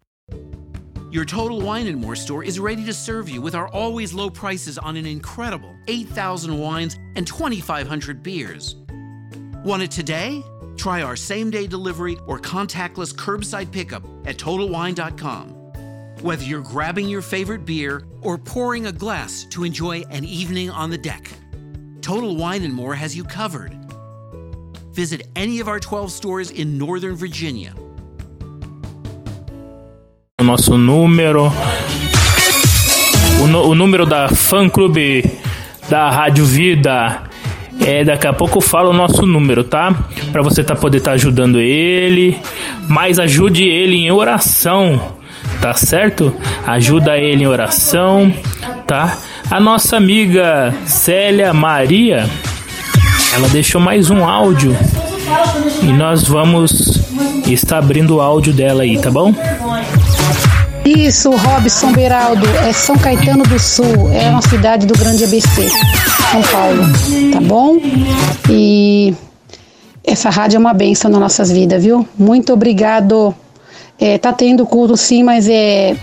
Your 1.12 1.24
Total 1.24 1.60
Wine 1.60 1.86
and 1.86 2.00
More 2.00 2.16
store 2.16 2.42
is 2.42 2.58
ready 2.58 2.84
to 2.84 2.92
serve 2.92 3.28
you 3.28 3.40
with 3.40 3.54
our 3.54 3.68
always 3.68 4.12
low 4.12 4.28
prices 4.28 4.76
on 4.76 4.96
an 4.96 5.06
incredible 5.06 5.72
8,000 5.86 6.58
wines 6.58 6.98
and 7.14 7.24
2,500 7.24 8.20
beers. 8.20 8.74
Want 9.64 9.84
it 9.84 9.92
today? 9.92 10.42
Try 10.76 11.02
our 11.02 11.14
same 11.14 11.52
day 11.52 11.68
delivery 11.68 12.16
or 12.26 12.40
contactless 12.40 13.14
curbside 13.14 13.70
pickup 13.70 14.02
at 14.26 14.38
TotalWine.com. 14.38 15.50
Whether 16.20 16.42
you're 16.42 16.62
grabbing 16.62 17.08
your 17.08 17.22
favorite 17.22 17.64
beer 17.64 18.02
or 18.22 18.36
pouring 18.36 18.86
a 18.86 18.92
glass 18.92 19.44
to 19.50 19.62
enjoy 19.62 20.00
an 20.10 20.24
evening 20.24 20.68
on 20.68 20.90
the 20.90 20.98
deck, 20.98 21.30
Total 22.00 22.34
Wine 22.34 22.64
and 22.64 22.74
More 22.74 22.96
has 22.96 23.16
you 23.16 23.22
covered. 23.22 23.87
Visit 24.98 25.28
any 25.36 25.60
of 25.60 25.68
our 25.70 25.78
12 25.78 26.12
stores 26.12 26.50
in 26.50 26.76
Northern 26.76 27.14
Virginia. 27.14 27.72
Nosso 30.42 30.76
número. 30.76 31.52
O, 33.40 33.68
o 33.68 33.74
número 33.76 34.04
da 34.04 34.28
fã 34.28 34.68
clube 34.68 35.24
da 35.88 36.10
Rádio 36.10 36.44
Vida. 36.44 37.22
É, 37.86 38.02
daqui 38.02 38.26
a 38.26 38.32
pouco 38.32 38.58
eu 38.58 38.60
falo 38.60 38.90
o 38.90 38.92
nosso 38.92 39.24
número, 39.24 39.62
tá? 39.62 39.94
Para 40.32 40.42
você 40.42 40.64
tá 40.64 40.74
poder 40.74 40.98
estar 40.98 41.12
tá 41.12 41.14
ajudando 41.14 41.60
ele, 41.60 42.36
mas 42.88 43.20
ajude 43.20 43.68
ele 43.68 43.94
em 43.94 44.10
oração, 44.10 45.14
tá 45.60 45.74
certo? 45.74 46.34
Ajuda 46.66 47.16
ele 47.16 47.44
em 47.44 47.46
oração, 47.46 48.34
tá? 48.84 49.16
A 49.48 49.60
nossa 49.60 49.96
amiga 49.96 50.74
Célia 50.86 51.54
Maria, 51.54 52.28
ela 53.34 53.48
deixou 53.48 53.80
mais 53.80 54.10
um 54.10 54.24
áudio 54.24 54.76
e 55.82 55.92
nós 55.92 56.26
vamos 56.26 57.00
estar 57.46 57.78
abrindo 57.78 58.16
o 58.16 58.20
áudio 58.20 58.52
dela 58.52 58.82
aí, 58.82 58.98
tá 58.98 59.10
bom? 59.10 59.34
Isso, 60.84 61.30
Robson 61.30 61.92
Beraldo, 61.92 62.46
é 62.66 62.72
São 62.72 62.96
Caetano 62.96 63.44
do 63.44 63.58
Sul, 63.58 64.10
é 64.12 64.30
uma 64.30 64.42
cidade 64.42 64.86
do 64.86 64.96
Grande 64.98 65.24
ABC, 65.24 65.68
São 65.68 66.42
Paulo, 66.50 66.82
tá 67.32 67.40
bom? 67.40 67.76
E 68.48 69.14
essa 70.04 70.30
rádio 70.30 70.56
é 70.56 70.58
uma 70.60 70.72
benção 70.72 71.10
nas 71.10 71.20
nossas 71.20 71.50
vidas, 71.50 71.84
viu? 71.84 72.08
Muito 72.18 72.52
obrigado. 72.52 73.34
É, 74.00 74.16
tá 74.16 74.32
tendo 74.32 74.64
culto 74.64 74.96
sim, 74.96 75.22
mas 75.22 75.48
é, 75.48 75.90
é, 75.90 75.96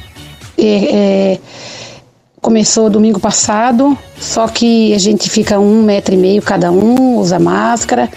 é, 0.57 1.39
começou 2.45 2.91
domingo 2.91 3.19
passado, 3.19 3.97
só 4.19 4.47
que 4.47 4.93
a 4.93 4.99
gente 4.99 5.31
fica 5.31 5.60
um 5.60 5.81
metro 5.81 6.13
e 6.13 6.17
meio 6.17 6.43
cada 6.43 6.71
um, 6.71 7.17
usa 7.17 7.39
máscara, 7.39 8.08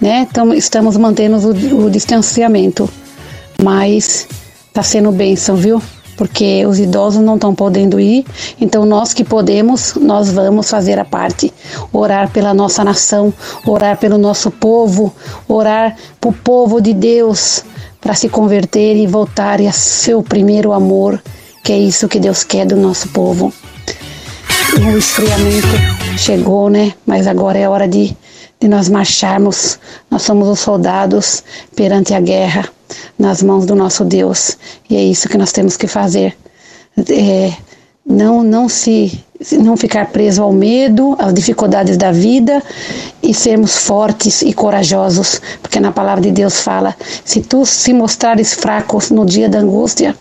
né? 0.00 0.26
Então 0.30 0.54
estamos 0.54 0.96
mantendo 0.96 1.36
o, 1.36 1.84
o 1.84 1.90
distanciamento, 1.90 2.88
mas 3.62 4.26
tá 4.72 4.82
sendo 4.82 5.12
bênção, 5.12 5.54
viu? 5.54 5.82
porque 6.16 6.64
os 6.64 6.78
idosos 6.78 7.20
não 7.20 7.34
estão 7.34 7.54
podendo 7.54 7.98
ir, 8.00 8.24
então 8.58 8.86
nós 8.86 9.12
que 9.12 9.24
podemos, 9.24 9.94
nós 9.96 10.30
vamos 10.30 10.70
fazer 10.70 10.96
a 10.96 11.04
parte, 11.04 11.52
orar 11.92 12.30
pela 12.30 12.54
nossa 12.54 12.84
nação, 12.84 13.34
orar 13.66 13.98
pelo 13.98 14.16
nosso 14.16 14.48
povo, 14.50 15.12
orar 15.46 15.96
para 16.20 16.30
o 16.30 16.32
povo 16.32 16.80
de 16.80 16.94
Deus 16.94 17.64
para 18.00 18.14
se 18.14 18.28
converter 18.28 18.96
e 18.96 19.08
voltar 19.08 19.60
a 19.60 19.72
seu 19.72 20.22
primeiro 20.22 20.72
amor, 20.72 21.20
que 21.64 21.72
é 21.72 21.78
isso 21.78 22.08
que 22.08 22.20
Deus 22.20 22.44
quer 22.44 22.64
do 22.64 22.76
nosso 22.76 23.08
povo. 23.08 23.52
O 24.82 24.98
esfriamento 24.98 25.66
chegou, 26.18 26.68
né? 26.68 26.94
Mas 27.06 27.26
agora 27.26 27.58
é 27.58 27.68
hora 27.68 27.86
de, 27.86 28.16
de 28.60 28.68
nós 28.68 28.88
marcharmos. 28.88 29.78
Nós 30.10 30.22
somos 30.22 30.48
os 30.48 30.60
soldados 30.60 31.44
perante 31.76 32.12
a 32.12 32.20
guerra 32.20 32.68
nas 33.18 33.42
mãos 33.42 33.66
do 33.66 33.74
nosso 33.74 34.04
Deus. 34.04 34.56
E 34.90 34.96
é 34.96 35.02
isso 35.02 35.28
que 35.28 35.38
nós 35.38 35.52
temos 35.52 35.76
que 35.76 35.86
fazer. 35.86 36.36
É, 37.08 37.52
não, 38.06 38.42
não 38.42 38.68
se 38.68 39.24
não 39.52 39.76
ficar 39.76 40.06
preso 40.06 40.42
ao 40.42 40.52
medo, 40.52 41.16
às 41.18 41.32
dificuldades 41.32 41.96
da 41.96 42.12
vida 42.12 42.62
e 43.22 43.34
sermos 43.34 43.76
fortes 43.76 44.42
e 44.42 44.52
corajosos, 44.52 45.40
porque 45.60 45.80
na 45.80 45.92
palavra 45.92 46.22
de 46.22 46.30
Deus 46.30 46.60
fala: 46.60 46.96
se 47.24 47.40
tu 47.40 47.64
se 47.64 47.92
mostrares 47.92 48.54
fracos 48.54 49.10
no 49.10 49.24
dia 49.24 49.48
da 49.48 49.58
angústia, 49.58 50.16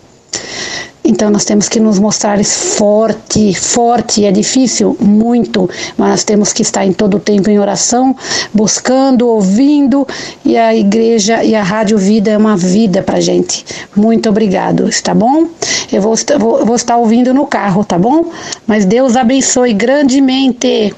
então 1.03 1.29
nós 1.29 1.43
temos 1.43 1.67
que 1.67 1.79
nos 1.79 1.99
mostrar 1.99 2.43
forte, 2.43 3.53
forte. 3.53 4.25
É 4.25 4.31
difícil, 4.31 4.95
muito, 4.99 5.69
mas 5.97 6.09
nós 6.09 6.23
temos 6.23 6.53
que 6.53 6.61
estar 6.61 6.85
em 6.85 6.93
todo 6.93 7.17
o 7.17 7.19
tempo 7.19 7.49
em 7.49 7.59
oração, 7.59 8.15
buscando, 8.53 9.27
ouvindo. 9.27 10.07
E 10.45 10.57
a 10.57 10.73
igreja 10.73 11.43
e 11.43 11.55
a 11.55 11.63
Rádio 11.63 11.97
Vida 11.97 12.31
é 12.31 12.37
uma 12.37 12.55
vida 12.55 13.01
para 13.01 13.19
gente. 13.19 13.65
Muito 13.95 14.29
obrigado, 14.29 14.87
está 14.87 15.13
bom? 15.13 15.47
Eu 15.91 16.01
vou, 16.01 16.15
vou, 16.39 16.65
vou 16.65 16.75
estar 16.75 16.97
ouvindo 16.97 17.33
no 17.33 17.45
carro, 17.45 17.83
tá 17.83 17.99
bom? 17.99 18.31
Mas 18.65 18.85
Deus 18.85 19.15
abençoe 19.15 19.73
grandemente. 19.73 20.93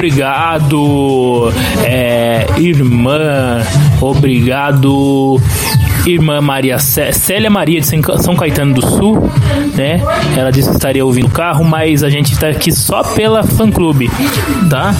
Obrigado, 0.00 1.52
é, 1.84 2.46
irmã. 2.56 3.62
Obrigado, 4.00 5.38
irmã 6.06 6.40
Maria 6.40 6.78
Célia 6.78 7.50
Maria 7.50 7.82
de 7.82 7.86
São 7.86 8.34
Caetano 8.34 8.72
do 8.72 8.80
Sul, 8.80 9.30
né? 9.74 10.00
Ela 10.38 10.50
disse 10.50 10.70
que 10.70 10.76
estaria 10.76 11.04
ouvindo 11.04 11.26
o 11.26 11.30
carro, 11.30 11.62
mas 11.62 12.02
a 12.02 12.08
gente 12.08 12.32
está 12.32 12.48
aqui 12.48 12.72
só 12.72 13.02
pela 13.02 13.42
fã 13.42 13.70
clube, 13.70 14.10
tá? 14.70 14.94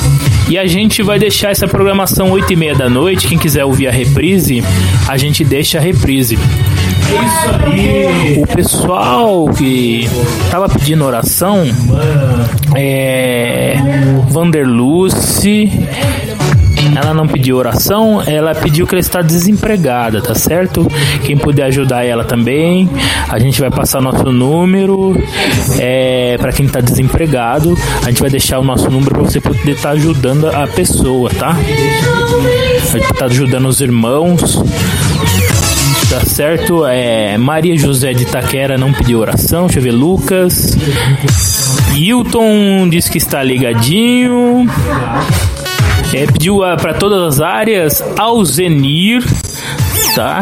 E 0.51 0.59
a 0.59 0.67
gente 0.67 1.03
vai 1.03 1.19
deixar 1.19 1.51
essa 1.51 1.67
programação 1.67 2.31
8 2.31 2.53
e 2.53 2.57
meia 2.57 2.75
da 2.75 2.91
noite. 2.91 3.27
Quem 3.27 3.39
quiser 3.39 3.65
ouvir 3.65 3.89
a 3.89 3.91
reprise, 3.91 4.63
a 5.09 5.17
gente 5.17 5.43
deixa 5.43 5.79
a 5.79 5.81
reprise. 5.81 6.39
O 8.43 8.47
pessoal 8.47 9.47
que 9.49 10.09
tava 10.51 10.69
pedindo 10.69 11.05
oração 11.05 11.65
é 12.75 13.77
Vanderluce 14.29 15.71
ela 16.97 17.15
não 17.15 17.27
pediu 17.27 17.57
oração, 17.57 18.23
ela 18.27 18.55
pediu 18.55 18.87
que 18.87 18.95
ela 18.95 19.01
está 19.01 19.23
desempregada, 19.23 20.21
tá 20.21 20.35
certo? 20.35 20.87
Quem 21.25 21.37
puder 21.37 21.65
ajudar 21.65 22.05
ela 22.05 22.25
também, 22.25 22.89
a 23.29 23.39
gente 23.39 23.61
vai 23.61 23.71
passar 23.71 24.01
nosso 24.01 24.25
número 24.25 25.17
é, 25.79 26.37
para 26.39 26.53
quem 26.53 26.67
está 26.67 26.81
desempregado. 26.81 27.77
A 28.05 28.11
gente 28.11 28.21
vai 28.21 28.31
deixar 28.31 28.59
o 28.59 28.65
nosso 28.65 28.91
número 28.91 29.13
para 29.13 29.23
você 29.23 29.41
poder 29.41 29.73
estar 29.73 29.91
tá 29.91 29.95
ajudando 29.95 30.49
a 30.49 30.67
pessoa, 30.67 31.31
tá? 31.31 31.51
A 31.51 32.99
gente 32.99 33.15
tá 33.15 33.27
ajudando 33.27 33.67
os 33.67 33.81
irmãos 33.81 34.63
tá 36.11 36.20
certo? 36.27 36.85
É, 36.85 37.38
Maria 37.38 37.79
José 37.79 38.12
de 38.12 38.25
Taquera 38.25 38.77
não 38.77 38.92
pediu 38.92 39.20
oração. 39.20 39.66
Deixa 39.66 39.79
eu 39.79 39.83
ver, 39.85 39.92
Lucas. 39.92 40.77
Hilton 41.94 42.88
diz 42.90 43.09
que 43.09 43.18
está 43.18 43.44
ligadinho. 43.44 44.66
É, 46.12 46.27
pediu 46.27 46.57
uh, 46.59 46.77
para 46.77 46.94
todas 46.94 47.35
as 47.35 47.40
áreas 47.40 48.03
Alzenir, 48.18 49.25
tá? 50.16 50.40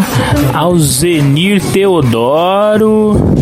Alzenir 0.55 1.61
Teodoro, 1.61 3.35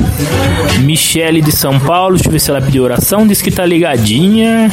Michele 0.80 1.40
de 1.40 1.52
São 1.52 1.78
Paulo, 1.80 2.14
deixa 2.14 2.28
eu 2.28 2.32
ver 2.32 2.38
se 2.40 2.50
ela 2.50 2.60
pediu 2.60 2.84
oração, 2.84 3.26
diz 3.26 3.42
que 3.42 3.50
tá 3.50 3.64
ligadinha. 3.64 4.70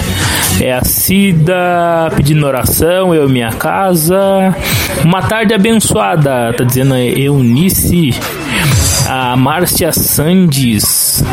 É 0.62 0.73
a 0.73 0.84
Cida 0.84 2.12
pedindo 2.15 2.45
oração, 2.45 3.13
eu 3.13 3.27
minha 3.27 3.49
casa. 3.49 4.56
Uma 5.03 5.21
tarde 5.21 5.53
abençoada, 5.53 6.53
tá 6.53 6.63
dizendo 6.63 6.95
Eunice. 6.95 8.12
A 9.08 9.36
Márcia 9.36 9.91
Sandes 9.91 11.23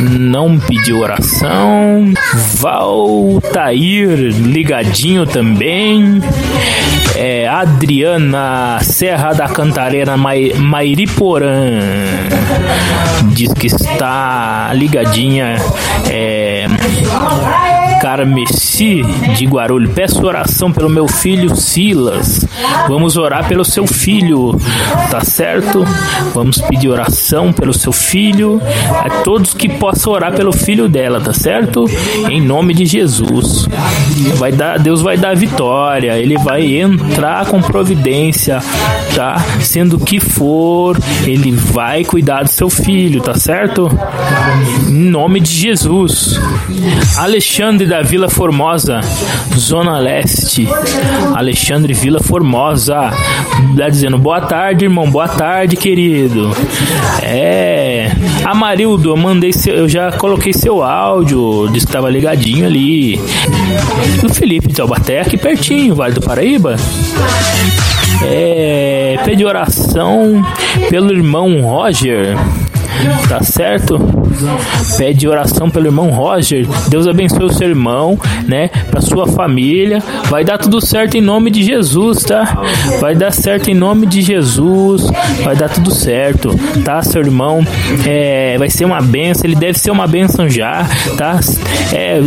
não 0.00 0.58
pediu 0.58 1.00
oração. 1.00 2.12
Valtair 2.60 4.08
ligadinho 4.30 5.26
também. 5.26 6.22
É, 7.16 7.48
Adriana 7.48 8.78
Serra 8.82 9.32
da 9.32 9.48
Cantareira 9.48 10.16
Mairiporã 10.16 11.80
diz 13.32 13.52
que 13.52 13.66
está 13.66 14.70
ligadinha. 14.74 15.56
É, 16.10 16.66
Carmeci 18.08 19.02
de 19.36 19.44
Guarulhos. 19.44 19.92
Peço 19.92 20.26
oração 20.26 20.72
pelo 20.72 20.88
meu 20.88 21.06
filho 21.06 21.54
Silas. 21.54 22.46
Vamos 22.88 23.18
orar 23.18 23.46
pelo 23.46 23.66
seu 23.66 23.86
filho, 23.86 24.58
tá 25.10 25.20
certo? 25.20 25.84
Vamos 26.32 26.58
pedir 26.62 26.88
oração 26.88 27.52
pelo 27.52 27.74
seu 27.74 27.92
filho. 27.92 28.62
A 29.04 29.10
todos 29.22 29.52
que 29.52 29.68
possam 29.68 30.14
orar 30.14 30.32
pelo 30.32 30.54
filho 30.54 30.88
dela, 30.88 31.20
tá 31.20 31.34
certo? 31.34 31.84
Em 32.30 32.40
nome 32.40 32.72
de 32.72 32.86
Jesus. 32.86 33.68
Vai 34.36 34.52
dar, 34.52 34.78
Deus 34.78 35.02
vai 35.02 35.18
dar 35.18 35.36
vitória. 35.36 36.16
Ele 36.16 36.38
vai 36.38 36.76
entrar 36.76 37.44
com 37.44 37.60
providência, 37.60 38.62
tá? 39.14 39.36
Sendo 39.60 39.98
que 39.98 40.18
for, 40.18 40.96
ele 41.26 41.50
vai 41.52 42.04
cuidar 42.04 42.44
do 42.44 42.50
seu 42.50 42.70
filho, 42.70 43.20
tá 43.20 43.34
certo? 43.34 43.90
Em 44.88 45.10
nome 45.10 45.40
de 45.40 45.50
Jesus. 45.50 46.40
Alexandre 47.18 47.86
da 47.86 47.97
Vila 48.02 48.28
Formosa, 48.28 49.00
Zona 49.54 49.98
Leste. 49.98 50.68
Alexandre 51.34 51.92
Vila 51.94 52.20
Formosa. 52.20 53.10
Tá 53.76 53.88
dizendo 53.88 54.18
boa 54.18 54.40
tarde, 54.40 54.84
irmão. 54.84 55.10
Boa 55.10 55.28
tarde, 55.28 55.76
querido. 55.76 56.50
É. 57.22 58.10
Amarildo, 58.44 59.10
eu 59.10 59.16
mandei 59.16 59.52
seu, 59.52 59.74
eu 59.74 59.88
já 59.88 60.12
coloquei 60.12 60.52
seu 60.52 60.82
áudio. 60.82 61.68
Disse 61.72 61.86
que 61.86 61.92
tava 61.92 62.10
ligadinho 62.10 62.66
ali. 62.66 63.20
O 64.22 64.28
Felipe 64.28 64.68
de 64.68 64.74
Taubaté, 64.74 65.20
aqui 65.20 65.36
pertinho, 65.36 65.94
Vale 65.94 66.14
do 66.14 66.20
Paraíba. 66.20 66.76
É, 68.22 69.18
pede 69.24 69.44
oração 69.44 70.44
pelo 70.90 71.12
irmão 71.12 71.60
Roger 71.60 72.36
tá 73.28 73.42
certo? 73.42 73.98
Pede 74.96 75.28
oração 75.28 75.70
pelo 75.70 75.86
irmão 75.86 76.10
Roger. 76.10 76.66
Deus 76.88 77.06
abençoe 77.06 77.44
o 77.44 77.52
seu 77.52 77.68
irmão, 77.68 78.18
né? 78.46 78.68
Pra 78.90 79.00
sua 79.00 79.26
família. 79.26 80.02
Vai 80.28 80.44
dar 80.44 80.58
tudo 80.58 80.80
certo 80.80 81.16
em 81.16 81.20
nome 81.20 81.50
de 81.50 81.62
Jesus, 81.62 82.22
tá? 82.22 82.62
Vai 83.00 83.14
dar 83.14 83.30
certo 83.32 83.70
em 83.70 83.74
nome 83.74 84.06
de 84.06 84.22
Jesus. 84.22 85.02
Vai 85.42 85.56
dar 85.56 85.68
tudo 85.68 85.90
certo, 85.90 86.50
tá? 86.84 87.02
Seu 87.02 87.22
irmão 87.22 87.64
é, 88.06 88.56
vai 88.58 88.70
ser 88.70 88.84
uma 88.84 89.00
benção. 89.00 89.44
Ele 89.44 89.56
deve 89.56 89.78
ser 89.78 89.90
uma 89.90 90.06
benção 90.06 90.48
já, 90.48 90.86
tá? 91.16 91.40
É, 91.92 92.20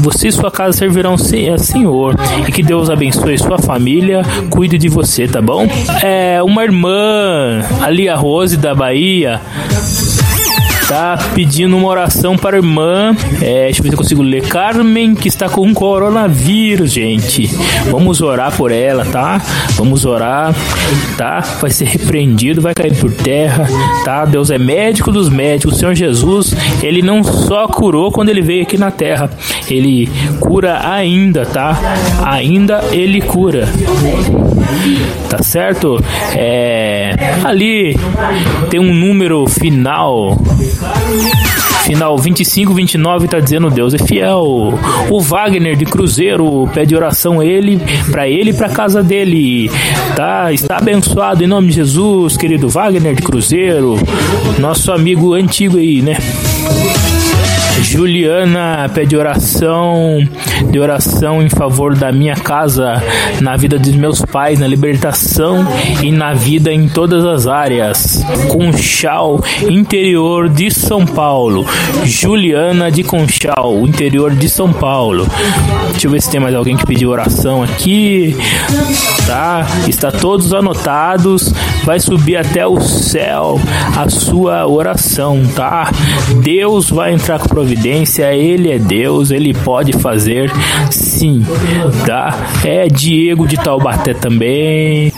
você 0.00 0.28
e 0.28 0.32
sua 0.32 0.50
casa 0.50 0.78
servirão 0.78 1.12
ao 1.12 1.58
Senhor. 1.58 2.14
E 2.46 2.52
que 2.52 2.62
Deus 2.62 2.90
abençoe 2.90 3.38
sua 3.38 3.58
família. 3.58 4.22
Cuide 4.50 4.78
de 4.78 4.88
você, 4.88 5.26
tá 5.26 5.40
bom? 5.40 5.66
É, 6.02 6.42
uma 6.42 6.64
irmã 6.64 7.62
ali, 7.82 8.08
a 8.08 8.16
Rose 8.16 8.56
da 8.56 8.74
Bahia 8.74 9.40
tá 10.88 11.18
pedindo 11.34 11.76
uma 11.76 11.86
oração 11.86 12.36
para 12.36 12.56
a 12.56 12.58
irmã. 12.58 13.14
É, 13.42 13.64
deixa 13.64 13.80
eu 13.80 13.82
ver 13.82 13.90
se 13.90 13.94
eu 13.94 13.98
consigo 13.98 14.22
ler. 14.22 14.48
Carmen, 14.48 15.14
que 15.14 15.28
está 15.28 15.46
com 15.46 15.72
coronavírus, 15.74 16.90
gente. 16.92 17.46
Vamos 17.90 18.22
orar 18.22 18.56
por 18.56 18.72
ela, 18.72 19.04
tá? 19.04 19.40
Vamos 19.76 20.06
orar, 20.06 20.54
tá? 21.18 21.40
Vai 21.60 21.70
ser 21.70 21.84
repreendido, 21.84 22.62
vai 22.62 22.74
cair 22.74 22.96
por 22.96 23.12
terra, 23.12 23.68
tá? 24.02 24.24
Deus 24.24 24.50
é 24.50 24.56
médico 24.56 25.12
dos 25.12 25.28
médicos. 25.28 25.76
O 25.76 25.78
Senhor 25.78 25.94
Jesus, 25.94 26.54
ele 26.82 27.02
não 27.02 27.22
só 27.22 27.68
curou 27.68 28.10
quando 28.10 28.30
ele 28.30 28.40
veio 28.40 28.62
aqui 28.62 28.78
na 28.78 28.90
terra, 28.90 29.30
ele 29.68 30.08
cura 30.40 30.88
ainda, 30.90 31.44
tá? 31.44 31.78
Ainda 32.24 32.82
ele 32.92 33.20
cura. 33.20 33.68
Tá 35.28 35.42
certo? 35.42 36.02
É, 36.34 37.14
ali 37.44 37.94
tem 38.70 38.80
um 38.80 38.94
número 38.94 39.46
final 39.46 40.38
Final 41.84 42.18
25, 42.18 42.74
29 42.74 43.28
tá 43.28 43.40
dizendo 43.40 43.70
Deus 43.70 43.94
é 43.94 43.98
fiel. 43.98 44.74
O 45.10 45.20
Wagner 45.20 45.76
de 45.76 45.84
Cruzeiro 45.84 46.68
pede 46.74 46.94
oração 46.94 47.42
ele 47.42 47.80
para 48.10 48.28
ele 48.28 48.50
e 48.50 48.54
para 48.54 48.68
casa 48.68 49.02
dele. 49.02 49.70
Tá? 50.14 50.52
Está 50.52 50.76
abençoado 50.76 51.42
em 51.42 51.46
nome 51.46 51.68
de 51.68 51.76
Jesus, 51.76 52.36
querido 52.36 52.68
Wagner 52.68 53.14
de 53.14 53.22
Cruzeiro, 53.22 53.96
nosso 54.58 54.92
amigo 54.92 55.32
antigo 55.32 55.78
aí, 55.78 56.02
né? 56.02 56.18
Juliana 57.98 58.88
pede 58.94 59.16
oração, 59.16 60.24
de 60.70 60.78
oração 60.78 61.42
em 61.42 61.48
favor 61.48 61.96
da 61.96 62.12
minha 62.12 62.36
casa, 62.36 63.02
na 63.40 63.56
vida 63.56 63.76
dos 63.76 63.92
meus 63.92 64.22
pais, 64.24 64.60
na 64.60 64.68
libertação 64.68 65.66
e 66.00 66.12
na 66.12 66.32
vida 66.32 66.72
em 66.72 66.88
todas 66.88 67.24
as 67.24 67.48
áreas. 67.48 68.24
Conchal, 68.46 69.42
interior 69.68 70.48
de 70.48 70.70
São 70.70 71.04
Paulo. 71.04 71.66
Juliana 72.04 72.88
de 72.88 73.02
Conchal, 73.02 73.80
interior 73.80 74.32
de 74.32 74.48
São 74.48 74.72
Paulo. 74.72 75.26
Deixa 75.90 76.06
eu 76.06 76.12
ver 76.12 76.22
se 76.22 76.30
tem 76.30 76.38
mais 76.38 76.54
alguém 76.54 76.76
que 76.76 76.86
pediu 76.86 77.10
oração 77.10 77.64
aqui. 77.64 78.36
Tá? 79.26 79.66
Está 79.88 80.12
todos 80.12 80.54
anotados. 80.54 81.52
Vai 81.84 81.98
subir 82.00 82.36
até 82.36 82.66
o 82.66 82.80
céu 82.80 83.58
a 83.96 84.08
sua 84.08 84.66
oração, 84.66 85.42
tá? 85.54 85.90
Deus 86.42 86.90
vai 86.90 87.14
entrar 87.14 87.38
com 87.38 87.48
providência, 87.48 88.34
ele 88.34 88.70
é 88.70 88.78
Deus, 88.78 89.30
ele 89.30 89.54
pode 89.54 89.92
fazer 89.94 90.50
sim, 90.90 91.44
tá? 92.06 92.36
É 92.64 92.88
Diego 92.88 93.46
de 93.46 93.56
Taubaté 93.56 94.12
também. 94.14 95.12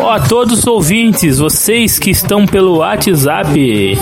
Ó, 0.00 0.10
a 0.10 0.20
todos 0.20 0.60
os 0.60 0.66
ouvintes, 0.66 1.38
vocês 1.38 1.98
que 1.98 2.10
estão 2.10 2.46
pelo 2.46 2.78
WhatsApp, 2.78 3.98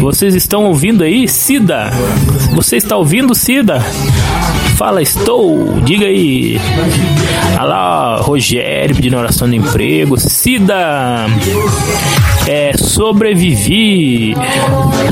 vocês 0.00 0.34
estão 0.34 0.64
ouvindo 0.66 1.04
aí? 1.04 1.28
Cida, 1.28 1.90
você 2.54 2.76
está 2.76 2.96
ouvindo, 2.96 3.34
Cida? 3.34 3.82
Fala, 4.80 5.02
estou, 5.02 5.78
diga 5.82 6.06
aí. 6.06 6.58
Olha 7.60 8.22
Rogério 8.22 8.96
pedindo 8.96 9.18
oração 9.18 9.46
de 9.46 9.56
emprego. 9.56 10.18
Cida, 10.18 11.26
é, 12.48 12.72
sobrevivi, 12.78 14.34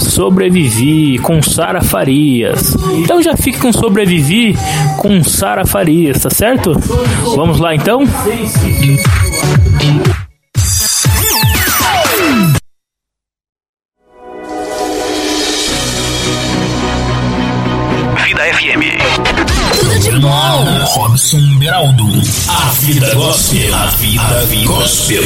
sobrevivi 0.00 1.18
com 1.18 1.42
Sara 1.42 1.82
Farias. 1.82 2.78
Então 2.96 3.22
já 3.22 3.36
fique 3.36 3.58
com 3.58 3.70
sobrevivi 3.70 4.56
com 4.96 5.22
Sara 5.22 5.66
Farias, 5.66 6.22
tá 6.22 6.30
certo? 6.30 6.72
Vamos 7.36 7.60
lá 7.60 7.74
então? 7.74 8.04
Robson 21.28 21.58
Beraldo. 21.58 22.06
A 22.48 22.70
vida 22.80 23.14
gospel. 23.14 23.74
A 23.74 23.86
vida, 23.88 24.46
gospel. 24.64 25.22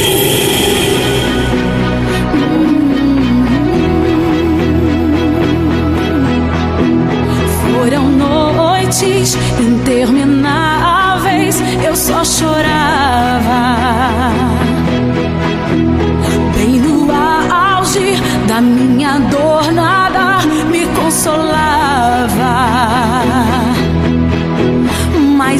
Foram 7.61 8.09
noites 8.09 9.37
intermináveis, 9.57 11.63
eu 11.85 11.95
só 11.95 12.25
chorava. 12.25 13.77
Bem 16.57 16.81
no 16.81 17.09
auge 17.49 18.17
da 18.45 18.59
minha 18.59 19.19
dor, 19.19 19.71
nada 19.71 20.45
me 20.69 20.85
consolava. 20.87 21.82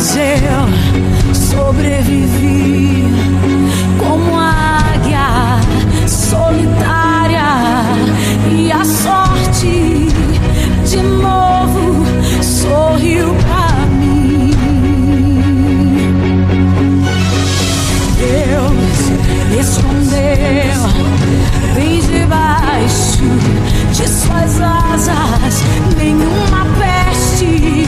mas 0.04 0.18
eu 0.18 1.34
sobrevivi 1.34 3.06
como 3.98 4.38
águia 4.38 5.62
solitária 6.10 7.46
e 8.52 8.70
a 8.70 8.84
sorte 8.84 10.10
de 10.90 10.98
novo 10.98 12.06
sorriu 12.42 13.34
pra 13.46 13.86
mim. 13.96 14.52
Deus 18.20 19.58
escondeu 19.58 20.82
bem 21.76 22.02
debaixo 22.02 23.24
de 23.94 24.06
suas 24.10 24.60
asas 24.60 25.64
nenhuma 25.96 26.66
peste. 26.78 27.83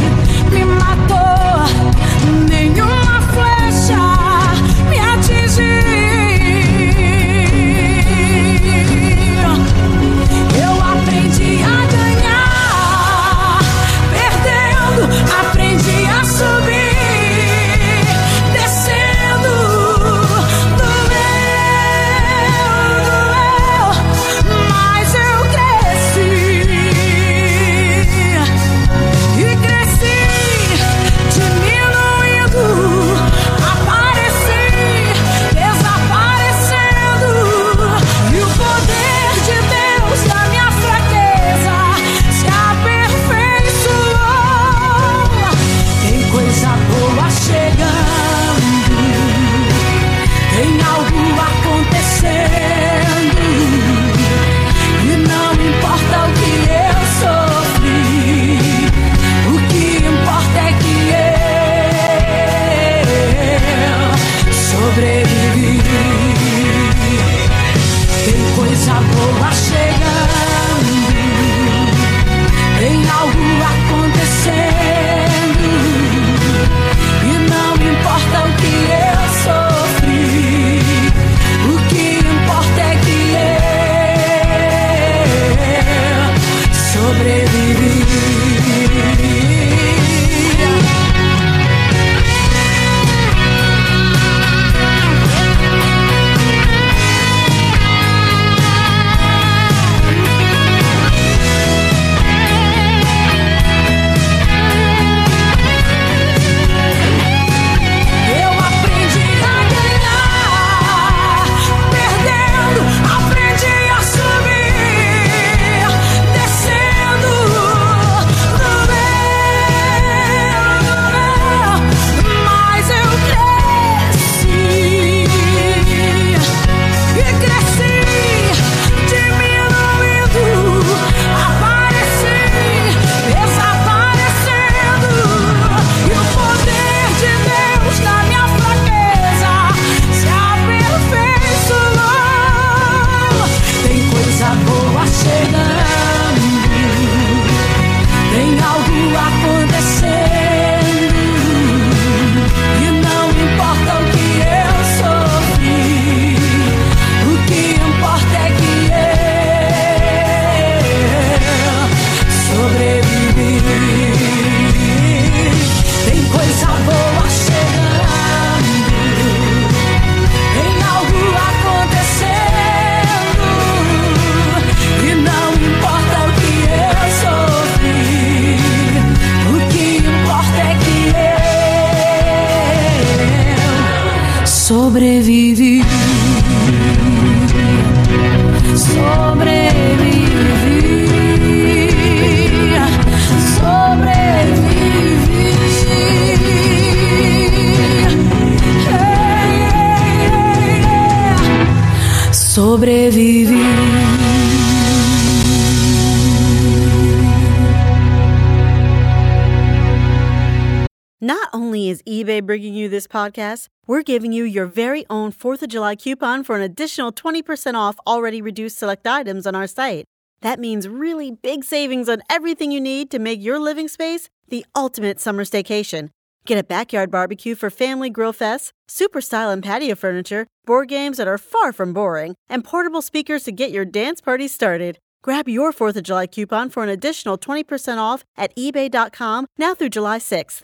eBay 212.25 212.43
bringing 212.43 212.73
you 212.73 212.89
this 212.89 213.05
podcast, 213.05 213.67
we're 213.85 214.01
giving 214.01 214.31
you 214.31 214.45
your 214.45 214.65
very 214.65 215.05
own 215.11 215.31
4th 215.31 215.61
of 215.61 215.69
July 215.69 215.95
coupon 215.95 216.43
for 216.43 216.55
an 216.55 216.63
additional 216.63 217.11
20% 217.11 217.75
off 217.75 217.97
already 218.07 218.41
reduced 218.41 218.79
select 218.79 219.05
items 219.05 219.45
on 219.45 219.53
our 219.53 219.67
site. 219.67 220.05
That 220.41 220.59
means 220.59 220.87
really 220.87 221.29
big 221.29 221.63
savings 221.63 222.09
on 222.09 222.23
everything 222.27 222.71
you 222.71 222.81
need 222.81 223.11
to 223.11 223.19
make 223.19 223.43
your 223.43 223.59
living 223.59 223.87
space 223.87 224.27
the 224.49 224.65
ultimate 224.75 225.19
summer 225.19 225.43
staycation. 225.43 226.09
Get 226.47 226.57
a 226.57 226.63
backyard 226.63 227.11
barbecue 227.11 227.53
for 227.53 227.69
family 227.69 228.09
grill 228.09 228.33
fests, 228.33 228.71
super 228.87 229.21
style 229.21 229.51
and 229.51 229.63
patio 229.63 229.93
furniture, 229.93 230.47
board 230.65 230.89
games 230.89 231.17
that 231.17 231.27
are 231.27 231.37
far 231.37 231.71
from 231.71 231.93
boring, 231.93 232.33
and 232.49 232.63
portable 232.63 233.03
speakers 233.03 233.43
to 233.43 233.51
get 233.51 233.69
your 233.69 233.85
dance 233.85 234.19
party 234.19 234.47
started. 234.47 234.97
Grab 235.21 235.47
your 235.47 235.71
4th 235.71 235.97
of 235.97 236.03
July 236.03 236.25
coupon 236.25 236.71
for 236.71 236.81
an 236.81 236.89
additional 236.89 237.37
20% 237.37 237.97
off 237.99 238.23
at 238.35 238.55
eBay.com 238.55 239.45
now 239.59 239.75
through 239.75 239.89
July 239.89 240.17
6th. 240.17 240.63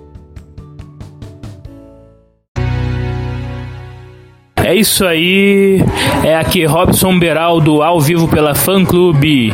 É 4.71 4.75
isso 4.75 5.05
aí, 5.05 5.83
é 6.23 6.33
aqui 6.33 6.63
Robson 6.63 7.19
Beraldo 7.19 7.81
ao 7.81 7.99
vivo 7.99 8.25
pela 8.29 8.55
Fã 8.55 8.85
Clube 8.85 9.53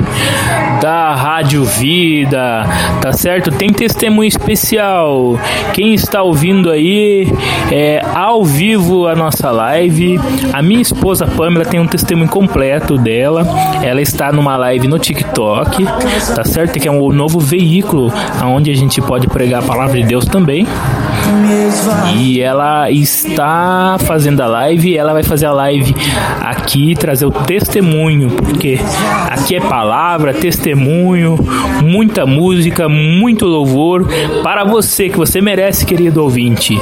da 0.79 1.15
Rádio 1.15 1.65
Vida, 1.65 2.63
tá 3.01 3.11
certo? 3.11 3.49
Tem 3.49 3.73
testemunho 3.73 4.27
especial. 4.27 5.39
Quem 5.73 5.95
está 5.95 6.21
ouvindo 6.21 6.69
aí 6.69 7.27
é 7.71 7.99
ao 8.13 8.45
vivo 8.45 9.07
a 9.07 9.15
nossa 9.15 9.49
live. 9.49 10.19
A 10.53 10.61
minha 10.61 10.81
esposa 10.83 11.25
Pamela 11.25 11.65
tem 11.65 11.79
um 11.79 11.87
testemunho 11.87 12.29
completo 12.29 12.95
dela. 12.95 13.43
Ela 13.81 14.03
está 14.03 14.31
numa 14.31 14.55
live 14.55 14.87
no 14.87 14.99
TikTok, 14.99 15.83
tá 16.35 16.43
certo? 16.43 16.79
Que 16.79 16.87
é 16.87 16.91
um 16.91 17.11
novo 17.11 17.39
veículo 17.39 18.13
onde 18.45 18.69
a 18.69 18.75
gente 18.75 19.01
pode 19.01 19.25
pregar 19.25 19.63
a 19.63 19.65
palavra 19.65 19.99
de 19.99 20.03
Deus 20.03 20.25
também. 20.25 20.67
E 22.15 22.41
ela 22.41 22.89
está 22.91 23.97
fazendo 23.99 24.41
a 24.41 24.47
live, 24.47 24.97
ela 24.97 25.13
vai 25.13 25.23
fazer 25.23 25.45
a 25.45 25.51
live 25.51 25.93
aqui, 26.41 26.95
trazer 26.95 27.25
o 27.25 27.31
testemunho, 27.31 28.29
porque 28.29 28.79
aqui 29.29 29.55
é 29.55 29.61
palavra, 29.61 30.33
testemunho, 30.33 31.37
muita 31.83 32.25
música, 32.25 32.89
muito 32.89 33.45
louvor 33.45 34.07
para 34.43 34.63
você 34.63 35.09
que 35.09 35.17
você 35.17 35.41
merece, 35.41 35.85
querido 35.85 36.23
ouvinte. 36.23 36.79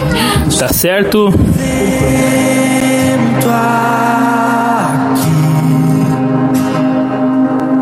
Tá 0.58 0.68
certo? 0.70 1.34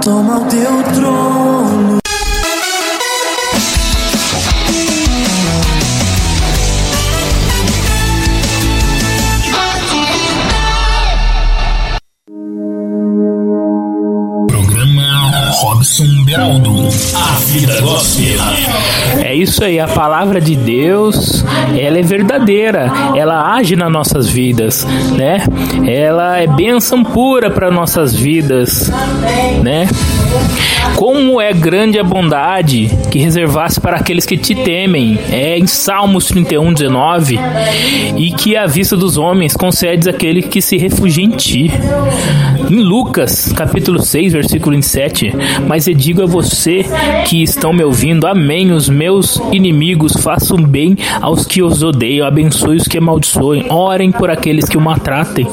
Toma 0.04 0.38
o 0.38 0.46
teu 0.46 0.84
trono. 0.96 1.43
A 17.16 17.36
vida 17.46 17.82
gospel. 17.82 18.40
É 19.24 19.34
isso 19.34 19.64
aí, 19.64 19.80
a 19.80 19.88
palavra 19.88 20.40
de 20.40 20.56
Deus, 20.56 21.44
ela 21.78 21.98
é 21.98 22.02
verdadeira, 22.02 22.92
ela 23.16 23.56
age 23.56 23.76
nas 23.76 23.92
nossas 23.92 24.28
vidas, 24.28 24.86
né? 25.16 25.44
Ela 25.88 26.40
é 26.40 26.48
bênção 26.48 27.04
pura 27.04 27.50
para 27.50 27.72
nossas 27.72 28.14
vidas, 28.14 28.92
né? 29.62 29.88
Como 30.96 31.42
é 31.42 31.54
grande 31.54 32.00
a 32.00 32.04
bondade 32.04 32.90
que 33.10 33.20
reservaste 33.20 33.80
para 33.80 33.98
aqueles 33.98 34.26
que 34.26 34.38
te 34.38 34.54
temem, 34.54 35.20
é 35.32 35.58
em 35.58 35.68
Salmos 35.68 36.26
31, 36.28 36.74
19, 36.74 37.40
e 38.18 38.32
que 38.32 38.56
à 38.56 38.66
vista 38.66 38.96
dos 38.96 39.18
homens 39.18 39.56
concedes 39.56 40.08
aquele 40.08 40.42
que 40.42 40.62
se 40.62 40.78
refugia 40.78 41.24
em 41.24 41.32
ti. 41.32 41.72
Em 42.74 42.80
Lucas, 42.80 43.54
capítulo 43.56 44.02
6, 44.02 44.34
versículo 44.34 44.76
27, 44.76 45.32
mas 45.68 45.88
eu 45.88 45.94
digo 45.94 46.24
a 46.24 46.26
você 46.26 46.84
que 47.28 47.44
estão 47.44 47.72
me 47.72 47.84
ouvindo, 47.84 48.26
amém, 48.26 48.72
os 48.72 48.90
meus 48.90 49.40
inimigos, 49.52 50.14
façam 50.14 50.58
bem 50.58 50.98
aos 51.22 51.46
que 51.46 51.62
os 51.62 51.84
odeiam, 51.84 52.26
abençoe 52.26 52.78
os 52.78 52.88
que 52.88 52.98
amaldiçoem, 52.98 53.68
orem 53.70 54.12
por 54.12 54.32
aqueles 54.32 54.68
que 54.68 54.76
o 54.76 54.82
maltratem, 54.82 55.46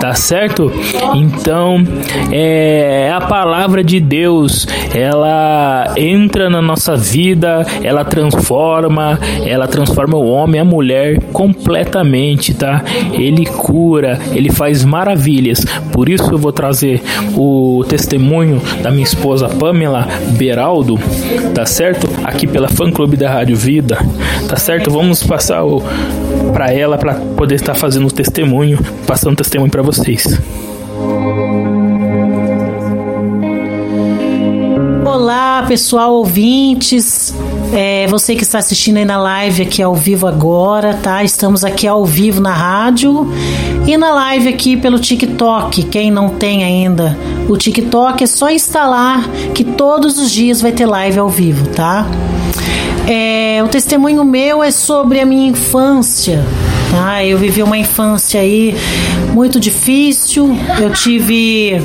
tá 0.00 0.14
certo? 0.14 0.72
Então, 1.14 1.84
é 2.32 3.12
a 3.14 3.20
palavra 3.20 3.84
de 3.84 4.00
Deus, 4.00 4.66
ela 4.94 5.92
entra 5.98 6.48
na 6.48 6.62
nossa 6.62 6.96
vida, 6.96 7.66
ela 7.82 8.06
transforma, 8.06 9.20
ela 9.44 9.68
transforma 9.68 10.16
o 10.16 10.30
homem, 10.30 10.62
a 10.62 10.64
mulher 10.64 11.20
completamente, 11.30 12.54
tá? 12.54 12.82
Ele 13.12 13.44
cura, 13.44 14.18
ele 14.32 14.50
faz 14.50 14.82
maravilhas. 14.82 15.62
Por 15.92 16.08
isso 16.08 16.32
eu 16.32 16.38
vou 16.38 16.53
trazer 16.54 17.02
o 17.36 17.84
testemunho 17.88 18.62
da 18.82 18.90
minha 18.90 19.04
esposa 19.04 19.48
Pamela 19.48 20.06
Beraldo, 20.38 20.98
tá 21.54 21.66
certo? 21.66 22.08
Aqui 22.22 22.46
pela 22.46 22.68
fã 22.68 22.90
clube 22.90 23.16
da 23.16 23.30
Rádio 23.30 23.56
Vida, 23.56 23.98
tá 24.48 24.56
certo? 24.56 24.90
Vamos 24.90 25.22
passar 25.22 25.62
para 26.52 26.72
ela 26.72 26.96
para 26.96 27.14
poder 27.14 27.56
estar 27.56 27.74
fazendo 27.74 28.06
o 28.06 28.10
testemunho, 28.10 28.78
passando 29.06 29.34
o 29.34 29.36
testemunho 29.36 29.70
para 29.70 29.82
vocês. 29.82 30.24
Olá, 35.04 35.64
pessoal, 35.66 36.14
ouvintes. 36.14 37.34
É, 37.74 38.06
você 38.06 38.36
que 38.36 38.44
está 38.44 38.58
assistindo 38.58 38.98
aí 38.98 39.04
na 39.04 39.18
live 39.18 39.62
aqui 39.62 39.82
ao 39.82 39.94
vivo 39.94 40.26
agora, 40.26 40.94
tá? 40.94 41.24
Estamos 41.24 41.64
aqui 41.64 41.86
ao 41.86 42.06
vivo 42.06 42.40
na 42.40 42.52
rádio 42.52 43.30
e 43.86 43.96
na 43.96 44.12
live 44.12 44.48
aqui 44.48 44.76
pelo 44.76 44.98
TikTok. 44.98 45.82
Quem 45.84 46.10
não 46.10 46.28
tem 46.28 46.62
ainda 46.62 47.18
o 47.48 47.56
TikTok 47.56 48.24
é 48.24 48.26
só 48.26 48.50
instalar 48.50 49.28
que 49.54 49.64
todos 49.64 50.18
os 50.18 50.30
dias 50.30 50.60
vai 50.60 50.72
ter 50.72 50.86
live 50.86 51.18
ao 51.18 51.28
vivo, 51.28 51.66
tá? 51.68 52.06
É, 53.06 53.62
o 53.62 53.68
testemunho 53.68 54.24
meu 54.24 54.62
é 54.62 54.70
sobre 54.70 55.20
a 55.20 55.26
minha 55.26 55.50
infância. 55.50 56.42
Tá? 56.90 57.24
Eu 57.24 57.36
vivi 57.36 57.62
uma 57.62 57.76
infância 57.76 58.40
aí 58.40 58.74
muito 59.32 59.60
difícil. 59.60 60.56
Eu 60.80 60.90
tive 60.90 61.82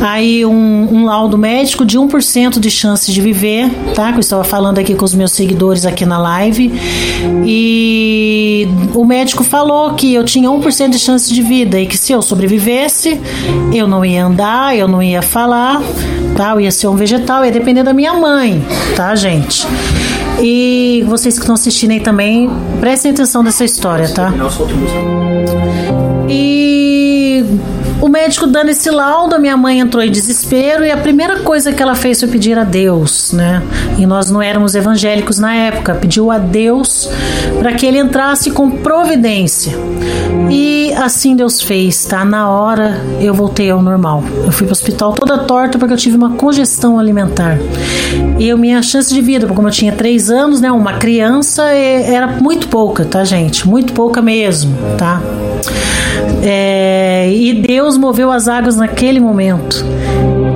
aí 0.00 0.44
um, 0.44 0.88
um 0.92 1.04
laudo 1.04 1.36
médico 1.36 1.84
de 1.84 1.98
1% 1.98 2.58
de 2.58 2.70
chance 2.70 3.10
de 3.12 3.20
viver, 3.20 3.70
tá? 3.94 4.10
Que 4.12 4.18
eu 4.18 4.20
estava 4.20 4.44
falando 4.44 4.78
aqui 4.78 4.94
com 4.94 5.04
os 5.04 5.14
meus 5.14 5.32
seguidores 5.32 5.84
aqui 5.84 6.04
na 6.06 6.18
live. 6.18 6.72
E 7.44 8.68
o 8.94 9.04
médico 9.04 9.42
falou 9.42 9.94
que 9.94 10.14
eu 10.14 10.24
tinha 10.24 10.48
1% 10.48 10.90
de 10.90 10.98
chance 10.98 11.32
de 11.32 11.42
vida 11.42 11.80
e 11.80 11.86
que 11.86 11.96
se 11.96 12.12
eu 12.12 12.22
sobrevivesse, 12.22 13.20
eu 13.72 13.86
não 13.86 14.04
ia 14.04 14.24
andar, 14.24 14.76
eu 14.76 14.86
não 14.88 15.02
ia 15.02 15.22
falar, 15.22 15.82
tá? 16.36 16.50
Eu 16.50 16.60
ia 16.60 16.70
ser 16.70 16.88
um 16.88 16.96
vegetal, 16.96 17.44
ia 17.44 17.52
depender 17.52 17.82
da 17.82 17.92
minha 17.92 18.14
mãe, 18.14 18.64
tá, 18.96 19.14
gente? 19.14 19.66
E 20.40 21.04
vocês 21.08 21.34
que 21.34 21.40
estão 21.40 21.54
assistindo 21.54 21.90
aí 21.90 22.00
também, 22.00 22.48
prestem 22.80 23.10
atenção 23.10 23.42
nessa 23.42 23.64
história, 23.64 24.08
tá? 24.08 24.32
E 26.28 27.44
o 28.00 28.08
médico 28.08 28.46
dando 28.46 28.70
esse 28.70 28.90
laudo, 28.90 29.34
a 29.34 29.38
minha 29.38 29.56
mãe 29.56 29.80
entrou 29.80 30.02
em 30.02 30.10
desespero 30.10 30.84
e 30.84 30.90
a 30.90 30.96
primeira 30.96 31.40
coisa 31.40 31.72
que 31.72 31.82
ela 31.82 31.94
fez 31.94 32.20
foi 32.20 32.28
pedir 32.28 32.58
a 32.58 32.64
Deus, 32.64 33.32
né? 33.32 33.62
E 33.98 34.06
nós 34.06 34.30
não 34.30 34.40
éramos 34.40 34.74
evangélicos 34.74 35.38
na 35.38 35.54
época, 35.54 35.94
pediu 35.94 36.30
a 36.30 36.38
Deus 36.38 37.08
para 37.58 37.72
que 37.72 37.84
ele 37.84 37.98
entrasse 37.98 38.50
com 38.50 38.70
providência. 38.70 39.76
E 40.50 40.92
assim 40.94 41.34
Deus 41.34 41.60
fez, 41.60 42.04
tá? 42.04 42.24
Na 42.24 42.48
hora 42.48 43.02
eu 43.20 43.34
voltei 43.34 43.70
ao 43.70 43.82
normal. 43.82 44.22
Eu 44.44 44.52
fui 44.52 44.66
para 44.66 44.72
o 44.72 44.72
hospital 44.72 45.12
toda 45.12 45.38
torta 45.38 45.78
porque 45.78 45.92
eu 45.92 45.98
tive 45.98 46.16
uma 46.16 46.30
congestão 46.30 46.98
alimentar. 46.98 47.58
E 48.38 48.50
a 48.50 48.56
minha 48.56 48.80
chance 48.82 49.12
de 49.12 49.20
vida, 49.20 49.46
como 49.46 49.68
eu 49.68 49.72
tinha 49.72 49.92
três 49.92 50.30
anos, 50.30 50.60
né? 50.60 50.70
Uma 50.70 50.94
criança, 50.94 51.64
era 51.64 52.26
muito 52.26 52.68
pouca, 52.68 53.04
tá, 53.04 53.24
gente? 53.24 53.66
Muito 53.66 53.92
pouca 53.92 54.22
mesmo, 54.22 54.74
tá? 54.96 55.20
É, 56.42 57.30
e 57.32 57.54
Deus 57.54 57.96
moveu 57.96 58.30
as 58.30 58.48
águas 58.48 58.76
naquele 58.76 59.20
momento. 59.20 59.84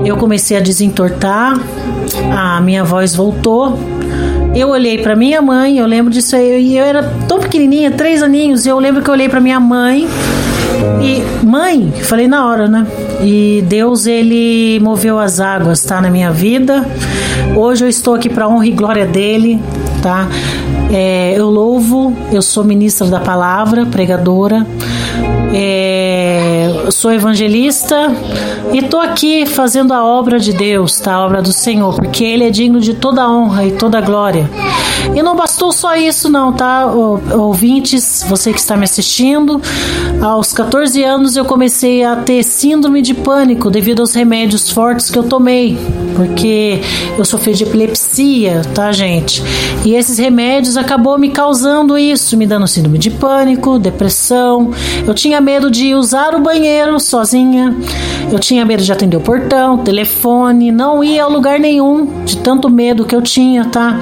Eu 0.04 0.16
comecei 0.16 0.56
a 0.56 0.60
desentortar, 0.60 1.60
a 2.30 2.60
minha 2.60 2.84
voz 2.84 3.14
voltou. 3.14 3.78
Eu 4.54 4.68
olhei 4.68 4.98
para 4.98 5.16
minha 5.16 5.40
mãe, 5.40 5.78
eu 5.78 5.86
lembro 5.86 6.12
disso 6.12 6.36
aí, 6.36 6.76
eu 6.76 6.84
era 6.84 7.02
tão 7.26 7.40
pequenininha, 7.40 7.90
três 7.90 8.22
aninhos, 8.22 8.66
eu 8.66 8.78
lembro 8.78 9.00
que 9.00 9.08
eu 9.08 9.14
olhei 9.14 9.28
para 9.28 9.40
minha 9.40 9.58
mãe 9.58 10.06
e 11.00 11.22
mãe, 11.44 11.90
falei 12.02 12.28
na 12.28 12.46
hora, 12.46 12.68
né? 12.68 12.86
E 13.22 13.64
Deus 13.66 14.06
ele 14.06 14.78
moveu 14.80 15.18
as 15.18 15.40
águas, 15.40 15.82
tá 15.82 16.00
na 16.00 16.10
minha 16.10 16.30
vida. 16.30 16.84
Hoje 17.56 17.84
eu 17.84 17.88
estou 17.88 18.14
aqui 18.14 18.28
para 18.28 18.48
honra 18.48 18.66
e 18.66 18.72
glória 18.72 19.06
dele, 19.06 19.60
tá? 20.02 20.28
É, 20.92 21.34
eu 21.36 21.48
louvo, 21.48 22.14
eu 22.30 22.42
sou 22.42 22.62
ministra 22.64 23.06
da 23.06 23.20
palavra, 23.20 23.86
pregadora. 23.86 24.66
É, 25.54 26.61
sou 26.90 27.12
evangelista 27.12 28.10
e 28.72 28.82
tô 28.82 28.98
aqui 28.98 29.46
fazendo 29.46 29.92
a 29.92 30.04
obra 30.04 30.38
de 30.38 30.52
Deus, 30.52 30.98
tá? 30.98 31.14
A 31.14 31.26
obra 31.26 31.42
do 31.42 31.52
Senhor, 31.52 31.94
porque 31.94 32.24
Ele 32.24 32.44
é 32.44 32.50
digno 32.50 32.80
de 32.80 32.94
toda 32.94 33.28
honra 33.28 33.66
e 33.66 33.72
toda 33.72 34.00
glória. 34.00 34.48
E 35.14 35.22
não 35.22 35.36
bastou 35.36 35.72
só 35.72 35.96
isso, 35.96 36.30
não, 36.30 36.52
tá? 36.52 36.86
Ouvintes, 36.86 38.24
você 38.28 38.52
que 38.52 38.58
está 38.58 38.76
me 38.76 38.84
assistindo, 38.84 39.60
aos 40.22 40.52
14 40.52 41.02
anos 41.02 41.36
eu 41.36 41.44
comecei 41.44 42.02
a 42.04 42.16
ter 42.16 42.42
síndrome 42.42 43.02
de 43.02 43.12
pânico 43.12 43.70
devido 43.70 44.00
aos 44.00 44.14
remédios 44.14 44.70
fortes 44.70 45.10
que 45.10 45.18
eu 45.18 45.24
tomei, 45.24 45.76
porque 46.16 46.80
eu 47.18 47.24
sofri 47.24 47.52
de 47.52 47.64
epilepsia, 47.64 48.62
tá, 48.74 48.92
gente? 48.92 49.42
E 49.84 49.94
esses 49.94 50.18
remédios 50.18 50.76
acabou 50.76 51.18
me 51.18 51.30
causando 51.30 51.98
isso, 51.98 52.36
me 52.36 52.46
dando 52.46 52.66
síndrome 52.66 52.98
de 52.98 53.10
pânico, 53.10 53.78
depressão. 53.78 54.70
Eu 55.06 55.14
tinha 55.14 55.40
medo 55.40 55.70
de 55.70 55.94
usar 55.94 56.34
o 56.34 56.40
banheiro 56.40 56.61
sozinha. 56.98 57.76
Eu 58.30 58.38
tinha 58.38 58.64
medo 58.64 58.82
de 58.82 58.92
atender 58.92 59.16
o 59.16 59.20
portão, 59.20 59.78
telefone, 59.78 60.72
não 60.72 61.02
ia 61.02 61.24
a 61.24 61.26
lugar 61.26 61.58
nenhum, 61.58 62.24
de 62.24 62.36
tanto 62.38 62.70
medo 62.70 63.04
que 63.04 63.14
eu 63.14 63.20
tinha, 63.20 63.64
tá? 63.66 63.98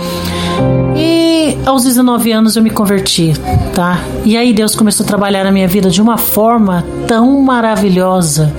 E 0.96 1.56
aos 1.64 1.84
19 1.84 2.30
anos 2.32 2.56
eu 2.56 2.62
me 2.62 2.70
converti, 2.70 3.32
tá? 3.74 4.00
E 4.24 4.36
aí 4.36 4.52
Deus 4.52 4.74
começou 4.74 5.04
a 5.04 5.06
trabalhar 5.06 5.44
na 5.44 5.50
minha 5.50 5.66
vida 5.66 5.90
de 5.90 6.00
uma 6.00 6.18
forma 6.18 6.84
tão 7.08 7.40
maravilhosa, 7.40 8.52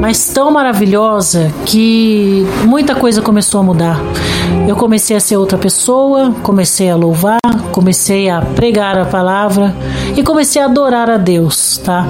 mas 0.00 0.28
tão 0.28 0.50
maravilhosa 0.50 1.50
que 1.64 2.46
muita 2.64 2.94
coisa 2.94 3.22
começou 3.22 3.60
a 3.60 3.64
mudar. 3.64 4.00
Eu 4.68 4.76
comecei 4.76 5.16
a 5.16 5.20
ser 5.20 5.36
outra 5.36 5.56
pessoa, 5.58 6.34
comecei 6.42 6.90
a 6.90 6.96
louvar, 6.96 7.40
comecei 7.72 8.28
a 8.28 8.40
pregar 8.40 8.98
a 8.98 9.04
palavra 9.04 9.74
e 10.16 10.22
comecei 10.22 10.60
a 10.60 10.66
adorar 10.66 11.10
a 11.10 11.16
Deus, 11.16 11.78
tá? 11.78 12.06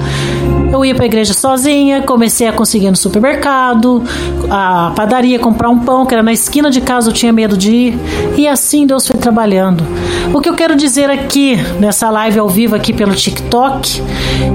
Eu 0.73 0.83
ia 0.83 0.95
para 0.95 1.03
a 1.03 1.05
igreja 1.05 1.35
sozinha, 1.35 2.01
comecei 2.01 2.47
a 2.47 2.51
conseguir 2.51 2.89
no 2.89 2.97
supermercado, 2.97 4.03
a 4.49 4.91
padaria 4.95 5.37
comprar 5.37 5.69
um 5.69 5.77
pão 5.77 6.03
que 6.03 6.15
era 6.15 6.23
na 6.23 6.33
esquina 6.33 6.71
de 6.71 6.81
casa, 6.81 7.11
eu 7.11 7.13
tinha 7.13 7.31
medo 7.31 7.55
de 7.55 7.71
ir, 7.71 7.99
e 8.35 8.47
assim 8.47 8.87
Deus 8.87 9.07
foi 9.07 9.19
trabalhando. 9.19 9.85
O 10.33 10.41
que 10.41 10.49
eu 10.49 10.55
quero 10.55 10.75
dizer 10.75 11.11
aqui 11.11 11.57
nessa 11.79 12.09
live 12.09 12.39
ao 12.39 12.49
vivo 12.49 12.75
aqui 12.75 12.91
pelo 12.91 13.13
TikTok 13.13 14.01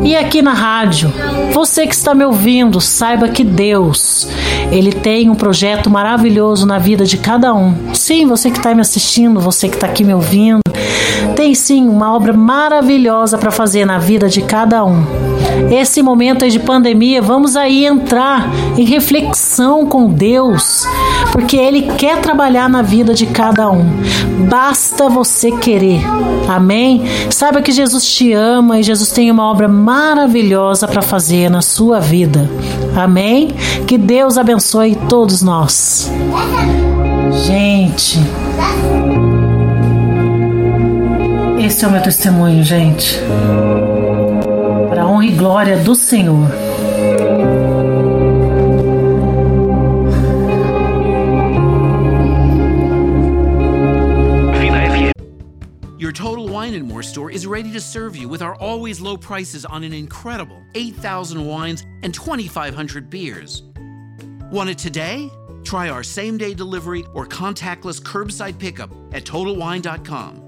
e 0.02 0.16
aqui 0.16 0.42
na 0.42 0.52
rádio, 0.52 1.12
você 1.52 1.86
que 1.86 1.94
está 1.94 2.12
me 2.16 2.24
ouvindo, 2.24 2.80
saiba 2.80 3.28
que 3.28 3.44
Deus, 3.44 4.26
ele 4.72 4.92
tem 4.92 5.30
um 5.30 5.36
projeto 5.36 5.88
maravilhoso 5.88 6.66
na 6.66 6.78
vida 6.78 7.04
de 7.04 7.16
cada 7.16 7.54
um. 7.54 7.94
Sim, 7.94 8.26
você 8.26 8.50
que 8.50 8.58
está 8.58 8.74
me 8.74 8.80
assistindo, 8.80 9.38
você 9.38 9.68
que 9.68 9.76
está 9.76 9.86
aqui 9.86 10.02
me 10.02 10.14
ouvindo, 10.14 10.62
tem 11.36 11.54
sim 11.54 11.88
uma 11.88 12.12
obra 12.12 12.32
maravilhosa 12.32 13.38
para 13.38 13.52
fazer 13.52 13.84
na 13.84 13.98
vida 13.98 14.28
de 14.28 14.42
cada 14.42 14.84
um. 14.84 15.04
Esse 15.70 16.02
momento 16.08 16.48
de 16.48 16.58
pandemia, 16.58 17.20
vamos 17.20 17.54
aí 17.54 17.84
entrar 17.84 18.50
em 18.76 18.84
reflexão 18.84 19.86
com 19.86 20.08
Deus, 20.08 20.86
porque 21.32 21.56
Ele 21.56 21.82
quer 21.98 22.20
trabalhar 22.20 22.68
na 22.68 22.80
vida 22.80 23.12
de 23.12 23.26
cada 23.26 23.70
um. 23.70 23.84
Basta 24.48 25.08
você 25.08 25.50
querer. 25.52 26.00
Amém? 26.48 27.04
Saiba 27.28 27.60
que 27.60 27.72
Jesus 27.72 28.10
te 28.10 28.32
ama 28.32 28.78
e 28.78 28.82
Jesus 28.82 29.10
tem 29.10 29.30
uma 29.30 29.44
obra 29.50 29.68
maravilhosa 29.68 30.88
para 30.88 31.02
fazer 31.02 31.50
na 31.50 31.60
sua 31.60 32.00
vida. 32.00 32.48
Amém? 32.96 33.48
Que 33.86 33.98
Deus 33.98 34.38
abençoe 34.38 34.96
todos 35.08 35.42
nós. 35.42 36.10
Gente. 37.46 38.18
Esse 41.58 41.84
é 41.84 41.88
o 41.88 41.90
meu 41.90 42.02
testemunho, 42.02 42.64
gente. 42.64 43.20
Honra 45.18 45.26
e 45.26 45.32
glória 45.32 45.82
do 45.82 45.94
Senhor. 45.96 46.48
Your 55.98 56.12
Total 56.12 56.46
Wine 56.48 56.74
and 56.74 56.86
More 56.86 57.02
store 57.02 57.32
is 57.32 57.46
ready 57.46 57.72
to 57.72 57.80
serve 57.80 58.16
you 58.16 58.28
with 58.28 58.42
our 58.42 58.54
always 58.56 59.00
low 59.00 59.16
prices 59.16 59.64
on 59.64 59.82
an 59.82 59.92
incredible 59.92 60.62
8,000 60.76 61.44
wines 61.44 61.84
and 62.04 62.14
2,500 62.14 63.10
beers. 63.10 63.64
Want 64.52 64.70
it 64.70 64.78
today? 64.78 65.28
Try 65.64 65.88
our 65.88 66.04
same 66.04 66.38
day 66.38 66.54
delivery 66.54 67.04
or 67.12 67.26
contactless 67.26 68.00
curbside 68.00 68.58
pickup 68.58 68.90
at 69.12 69.24
TotalWine.com. 69.24 70.47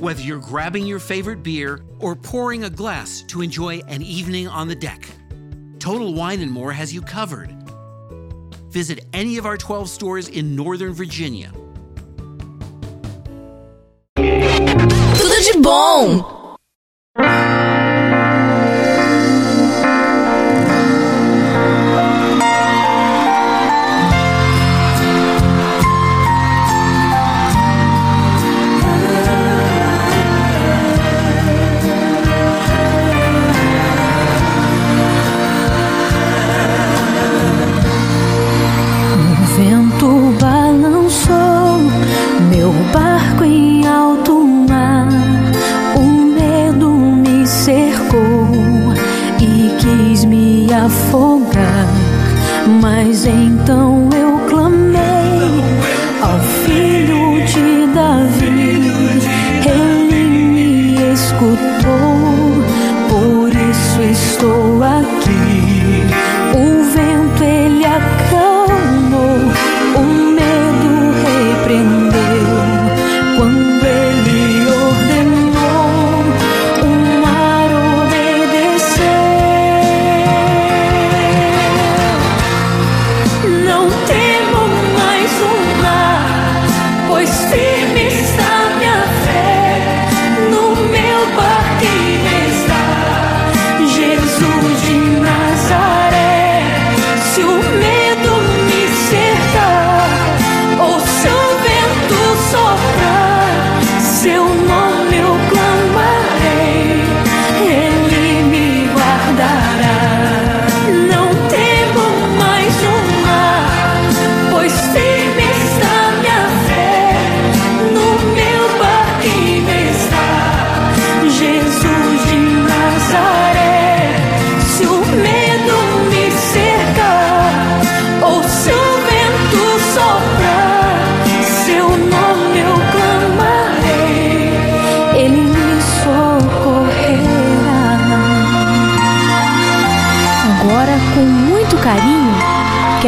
Whether 0.00 0.22
you're 0.22 0.38
grabbing 0.40 0.86
your 0.86 0.98
favorite 0.98 1.44
beer 1.44 1.84
or 2.00 2.16
pouring 2.16 2.64
a 2.64 2.70
glass 2.70 3.22
to 3.28 3.42
enjoy 3.42 3.78
an 3.86 4.02
evening 4.02 4.48
on 4.48 4.66
the 4.66 4.74
deck, 4.74 5.08
Total 5.78 6.12
Wine 6.12 6.40
and 6.40 6.50
More 6.50 6.72
has 6.72 6.92
you 6.92 7.00
covered. 7.00 7.54
Visit 8.70 9.04
any 9.12 9.36
of 9.36 9.46
our 9.46 9.56
12 9.56 9.88
stores 9.88 10.28
in 10.28 10.56
Northern 10.56 10.92
Virginia. 10.94 11.52
Tudo 14.16 15.52
de 15.52 15.60
bom! 15.62 16.43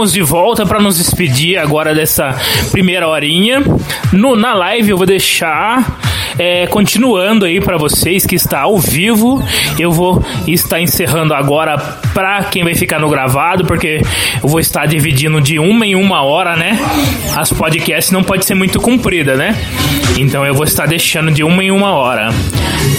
Estamos 0.00 0.14
de 0.14 0.22
volta 0.22 0.64
para 0.64 0.80
nos 0.80 0.96
despedir 0.96 1.58
agora 1.58 1.94
dessa 1.94 2.34
primeira 2.70 3.06
horinha. 3.06 3.62
No, 4.10 4.34
na 4.34 4.54
live 4.54 4.88
eu 4.88 4.96
vou 4.96 5.04
deixar 5.04 6.00
é, 6.38 6.66
continuando 6.66 7.44
aí 7.44 7.60
para 7.60 7.76
vocês 7.76 8.26
que 8.26 8.34
está 8.34 8.60
ao 8.60 8.78
vivo. 8.78 9.42
Eu 9.78 9.92
vou 9.92 10.24
estar 10.46 10.80
encerrando 10.80 11.34
agora 11.34 11.78
para 12.14 12.44
quem 12.44 12.64
vai 12.64 12.74
ficar 12.74 12.98
no 12.98 13.08
gravado, 13.08 13.64
porque 13.64 14.00
eu 14.42 14.48
vou 14.48 14.60
estar 14.60 14.86
dividindo 14.86 15.40
de 15.40 15.58
uma 15.58 15.86
em 15.86 15.94
uma 15.94 16.22
hora, 16.22 16.56
né? 16.56 16.78
As 17.36 17.52
podcasts 17.52 18.12
não 18.12 18.22
pode 18.22 18.44
ser 18.44 18.54
muito 18.54 18.80
comprida, 18.80 19.36
né? 19.36 19.56
Então 20.18 20.44
eu 20.44 20.54
vou 20.54 20.64
estar 20.64 20.86
deixando 20.86 21.30
de 21.30 21.42
uma 21.42 21.62
em 21.62 21.70
uma 21.70 21.92
hora. 21.92 22.30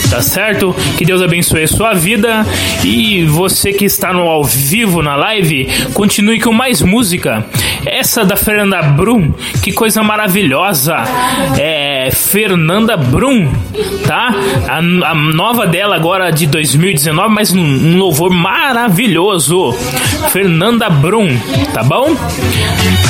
Tá 0.09 0.21
certo? 0.21 0.75
Que 0.97 1.05
Deus 1.05 1.21
abençoe 1.21 1.63
a 1.63 1.67
sua 1.67 1.93
vida 1.93 2.45
e 2.83 3.23
você 3.25 3.73
que 3.73 3.85
está 3.85 4.13
no 4.13 4.27
ao 4.27 4.43
vivo 4.43 5.01
na 5.01 5.15
live, 5.15 5.67
continue 5.93 6.39
com 6.39 6.51
mais 6.51 6.81
música. 6.81 7.45
Essa 7.85 8.23
da 8.23 8.35
Fernanda 8.35 8.81
Brum, 8.81 9.33
que 9.63 9.71
coisa 9.71 10.03
maravilhosa. 10.03 10.97
É 11.57 12.09
Fernanda 12.11 12.95
Brum, 13.21 13.47
tá? 14.07 14.33
A, 14.67 14.77
a 14.79 15.13
nova 15.13 15.67
dela 15.67 15.95
agora 15.95 16.31
de 16.31 16.47
2019, 16.47 17.29
mas 17.31 17.53
um, 17.53 17.61
um 17.61 17.97
louvor 17.99 18.31
maravilhoso. 18.31 19.73
Fernanda 20.31 20.89
Brum, 20.89 21.29
tá 21.71 21.83
bom? 21.83 22.15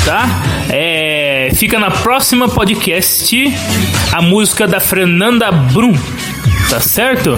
Tá? 0.03 0.27
É, 0.69 1.51
fica 1.55 1.79
na 1.79 1.89
próxima 1.89 2.49
podcast 2.49 3.53
a 4.11 4.21
música 4.21 4.67
da 4.67 4.81
Fernanda 4.81 5.49
Brum. 5.49 5.93
Tá 6.69 6.81
certo? 6.81 7.37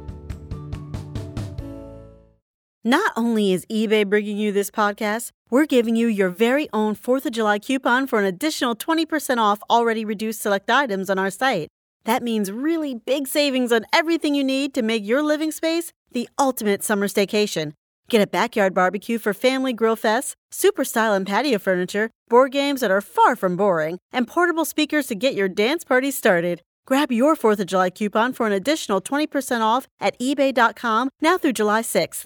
Not 2.83 3.13
only 3.15 3.53
is 3.53 3.67
eBay 3.67 4.09
bringing 4.09 4.37
you 4.37 4.51
this 4.51 4.71
podcast, 4.71 5.29
we're 5.51 5.67
giving 5.67 5.95
you 5.95 6.07
your 6.07 6.29
very 6.29 6.67
own 6.73 6.95
4th 6.95 7.27
of 7.27 7.33
July 7.33 7.59
coupon 7.59 8.07
for 8.07 8.17
an 8.17 8.25
additional 8.25 8.75
20% 8.75 9.37
off 9.37 9.61
already 9.69 10.03
reduced 10.03 10.41
select 10.41 10.67
items 10.67 11.07
on 11.07 11.19
our 11.19 11.29
site. 11.29 11.67
That 12.05 12.23
means 12.23 12.51
really 12.51 12.95
big 12.95 13.27
savings 13.27 13.71
on 13.71 13.85
everything 13.93 14.33
you 14.33 14.43
need 14.43 14.73
to 14.73 14.81
make 14.81 15.05
your 15.05 15.21
living 15.21 15.51
space 15.51 15.93
the 16.11 16.27
ultimate 16.39 16.83
summer 16.83 17.07
staycation. 17.07 17.73
Get 18.09 18.19
a 18.19 18.25
backyard 18.25 18.73
barbecue 18.73 19.19
for 19.19 19.31
family 19.31 19.73
grill 19.73 19.95
fests, 19.95 20.33
super 20.49 20.83
style 20.83 21.13
and 21.13 21.27
patio 21.27 21.59
furniture, 21.59 22.09
board 22.29 22.51
games 22.51 22.81
that 22.81 22.89
are 22.89 22.99
far 22.99 23.35
from 23.35 23.55
boring, 23.55 23.99
and 24.11 24.27
portable 24.27 24.65
speakers 24.65 25.05
to 25.05 25.13
get 25.13 25.35
your 25.35 25.47
dance 25.47 25.83
party 25.83 26.09
started. 26.09 26.63
Grab 26.87 27.11
your 27.11 27.35
4th 27.35 27.59
of 27.59 27.67
July 27.67 27.91
coupon 27.91 28.33
for 28.33 28.47
an 28.47 28.53
additional 28.53 29.01
20% 29.01 29.61
off 29.61 29.85
at 29.99 30.17
eBay.com 30.17 31.11
now 31.21 31.37
through 31.37 31.53
July 31.53 31.83
6th. 31.83 32.25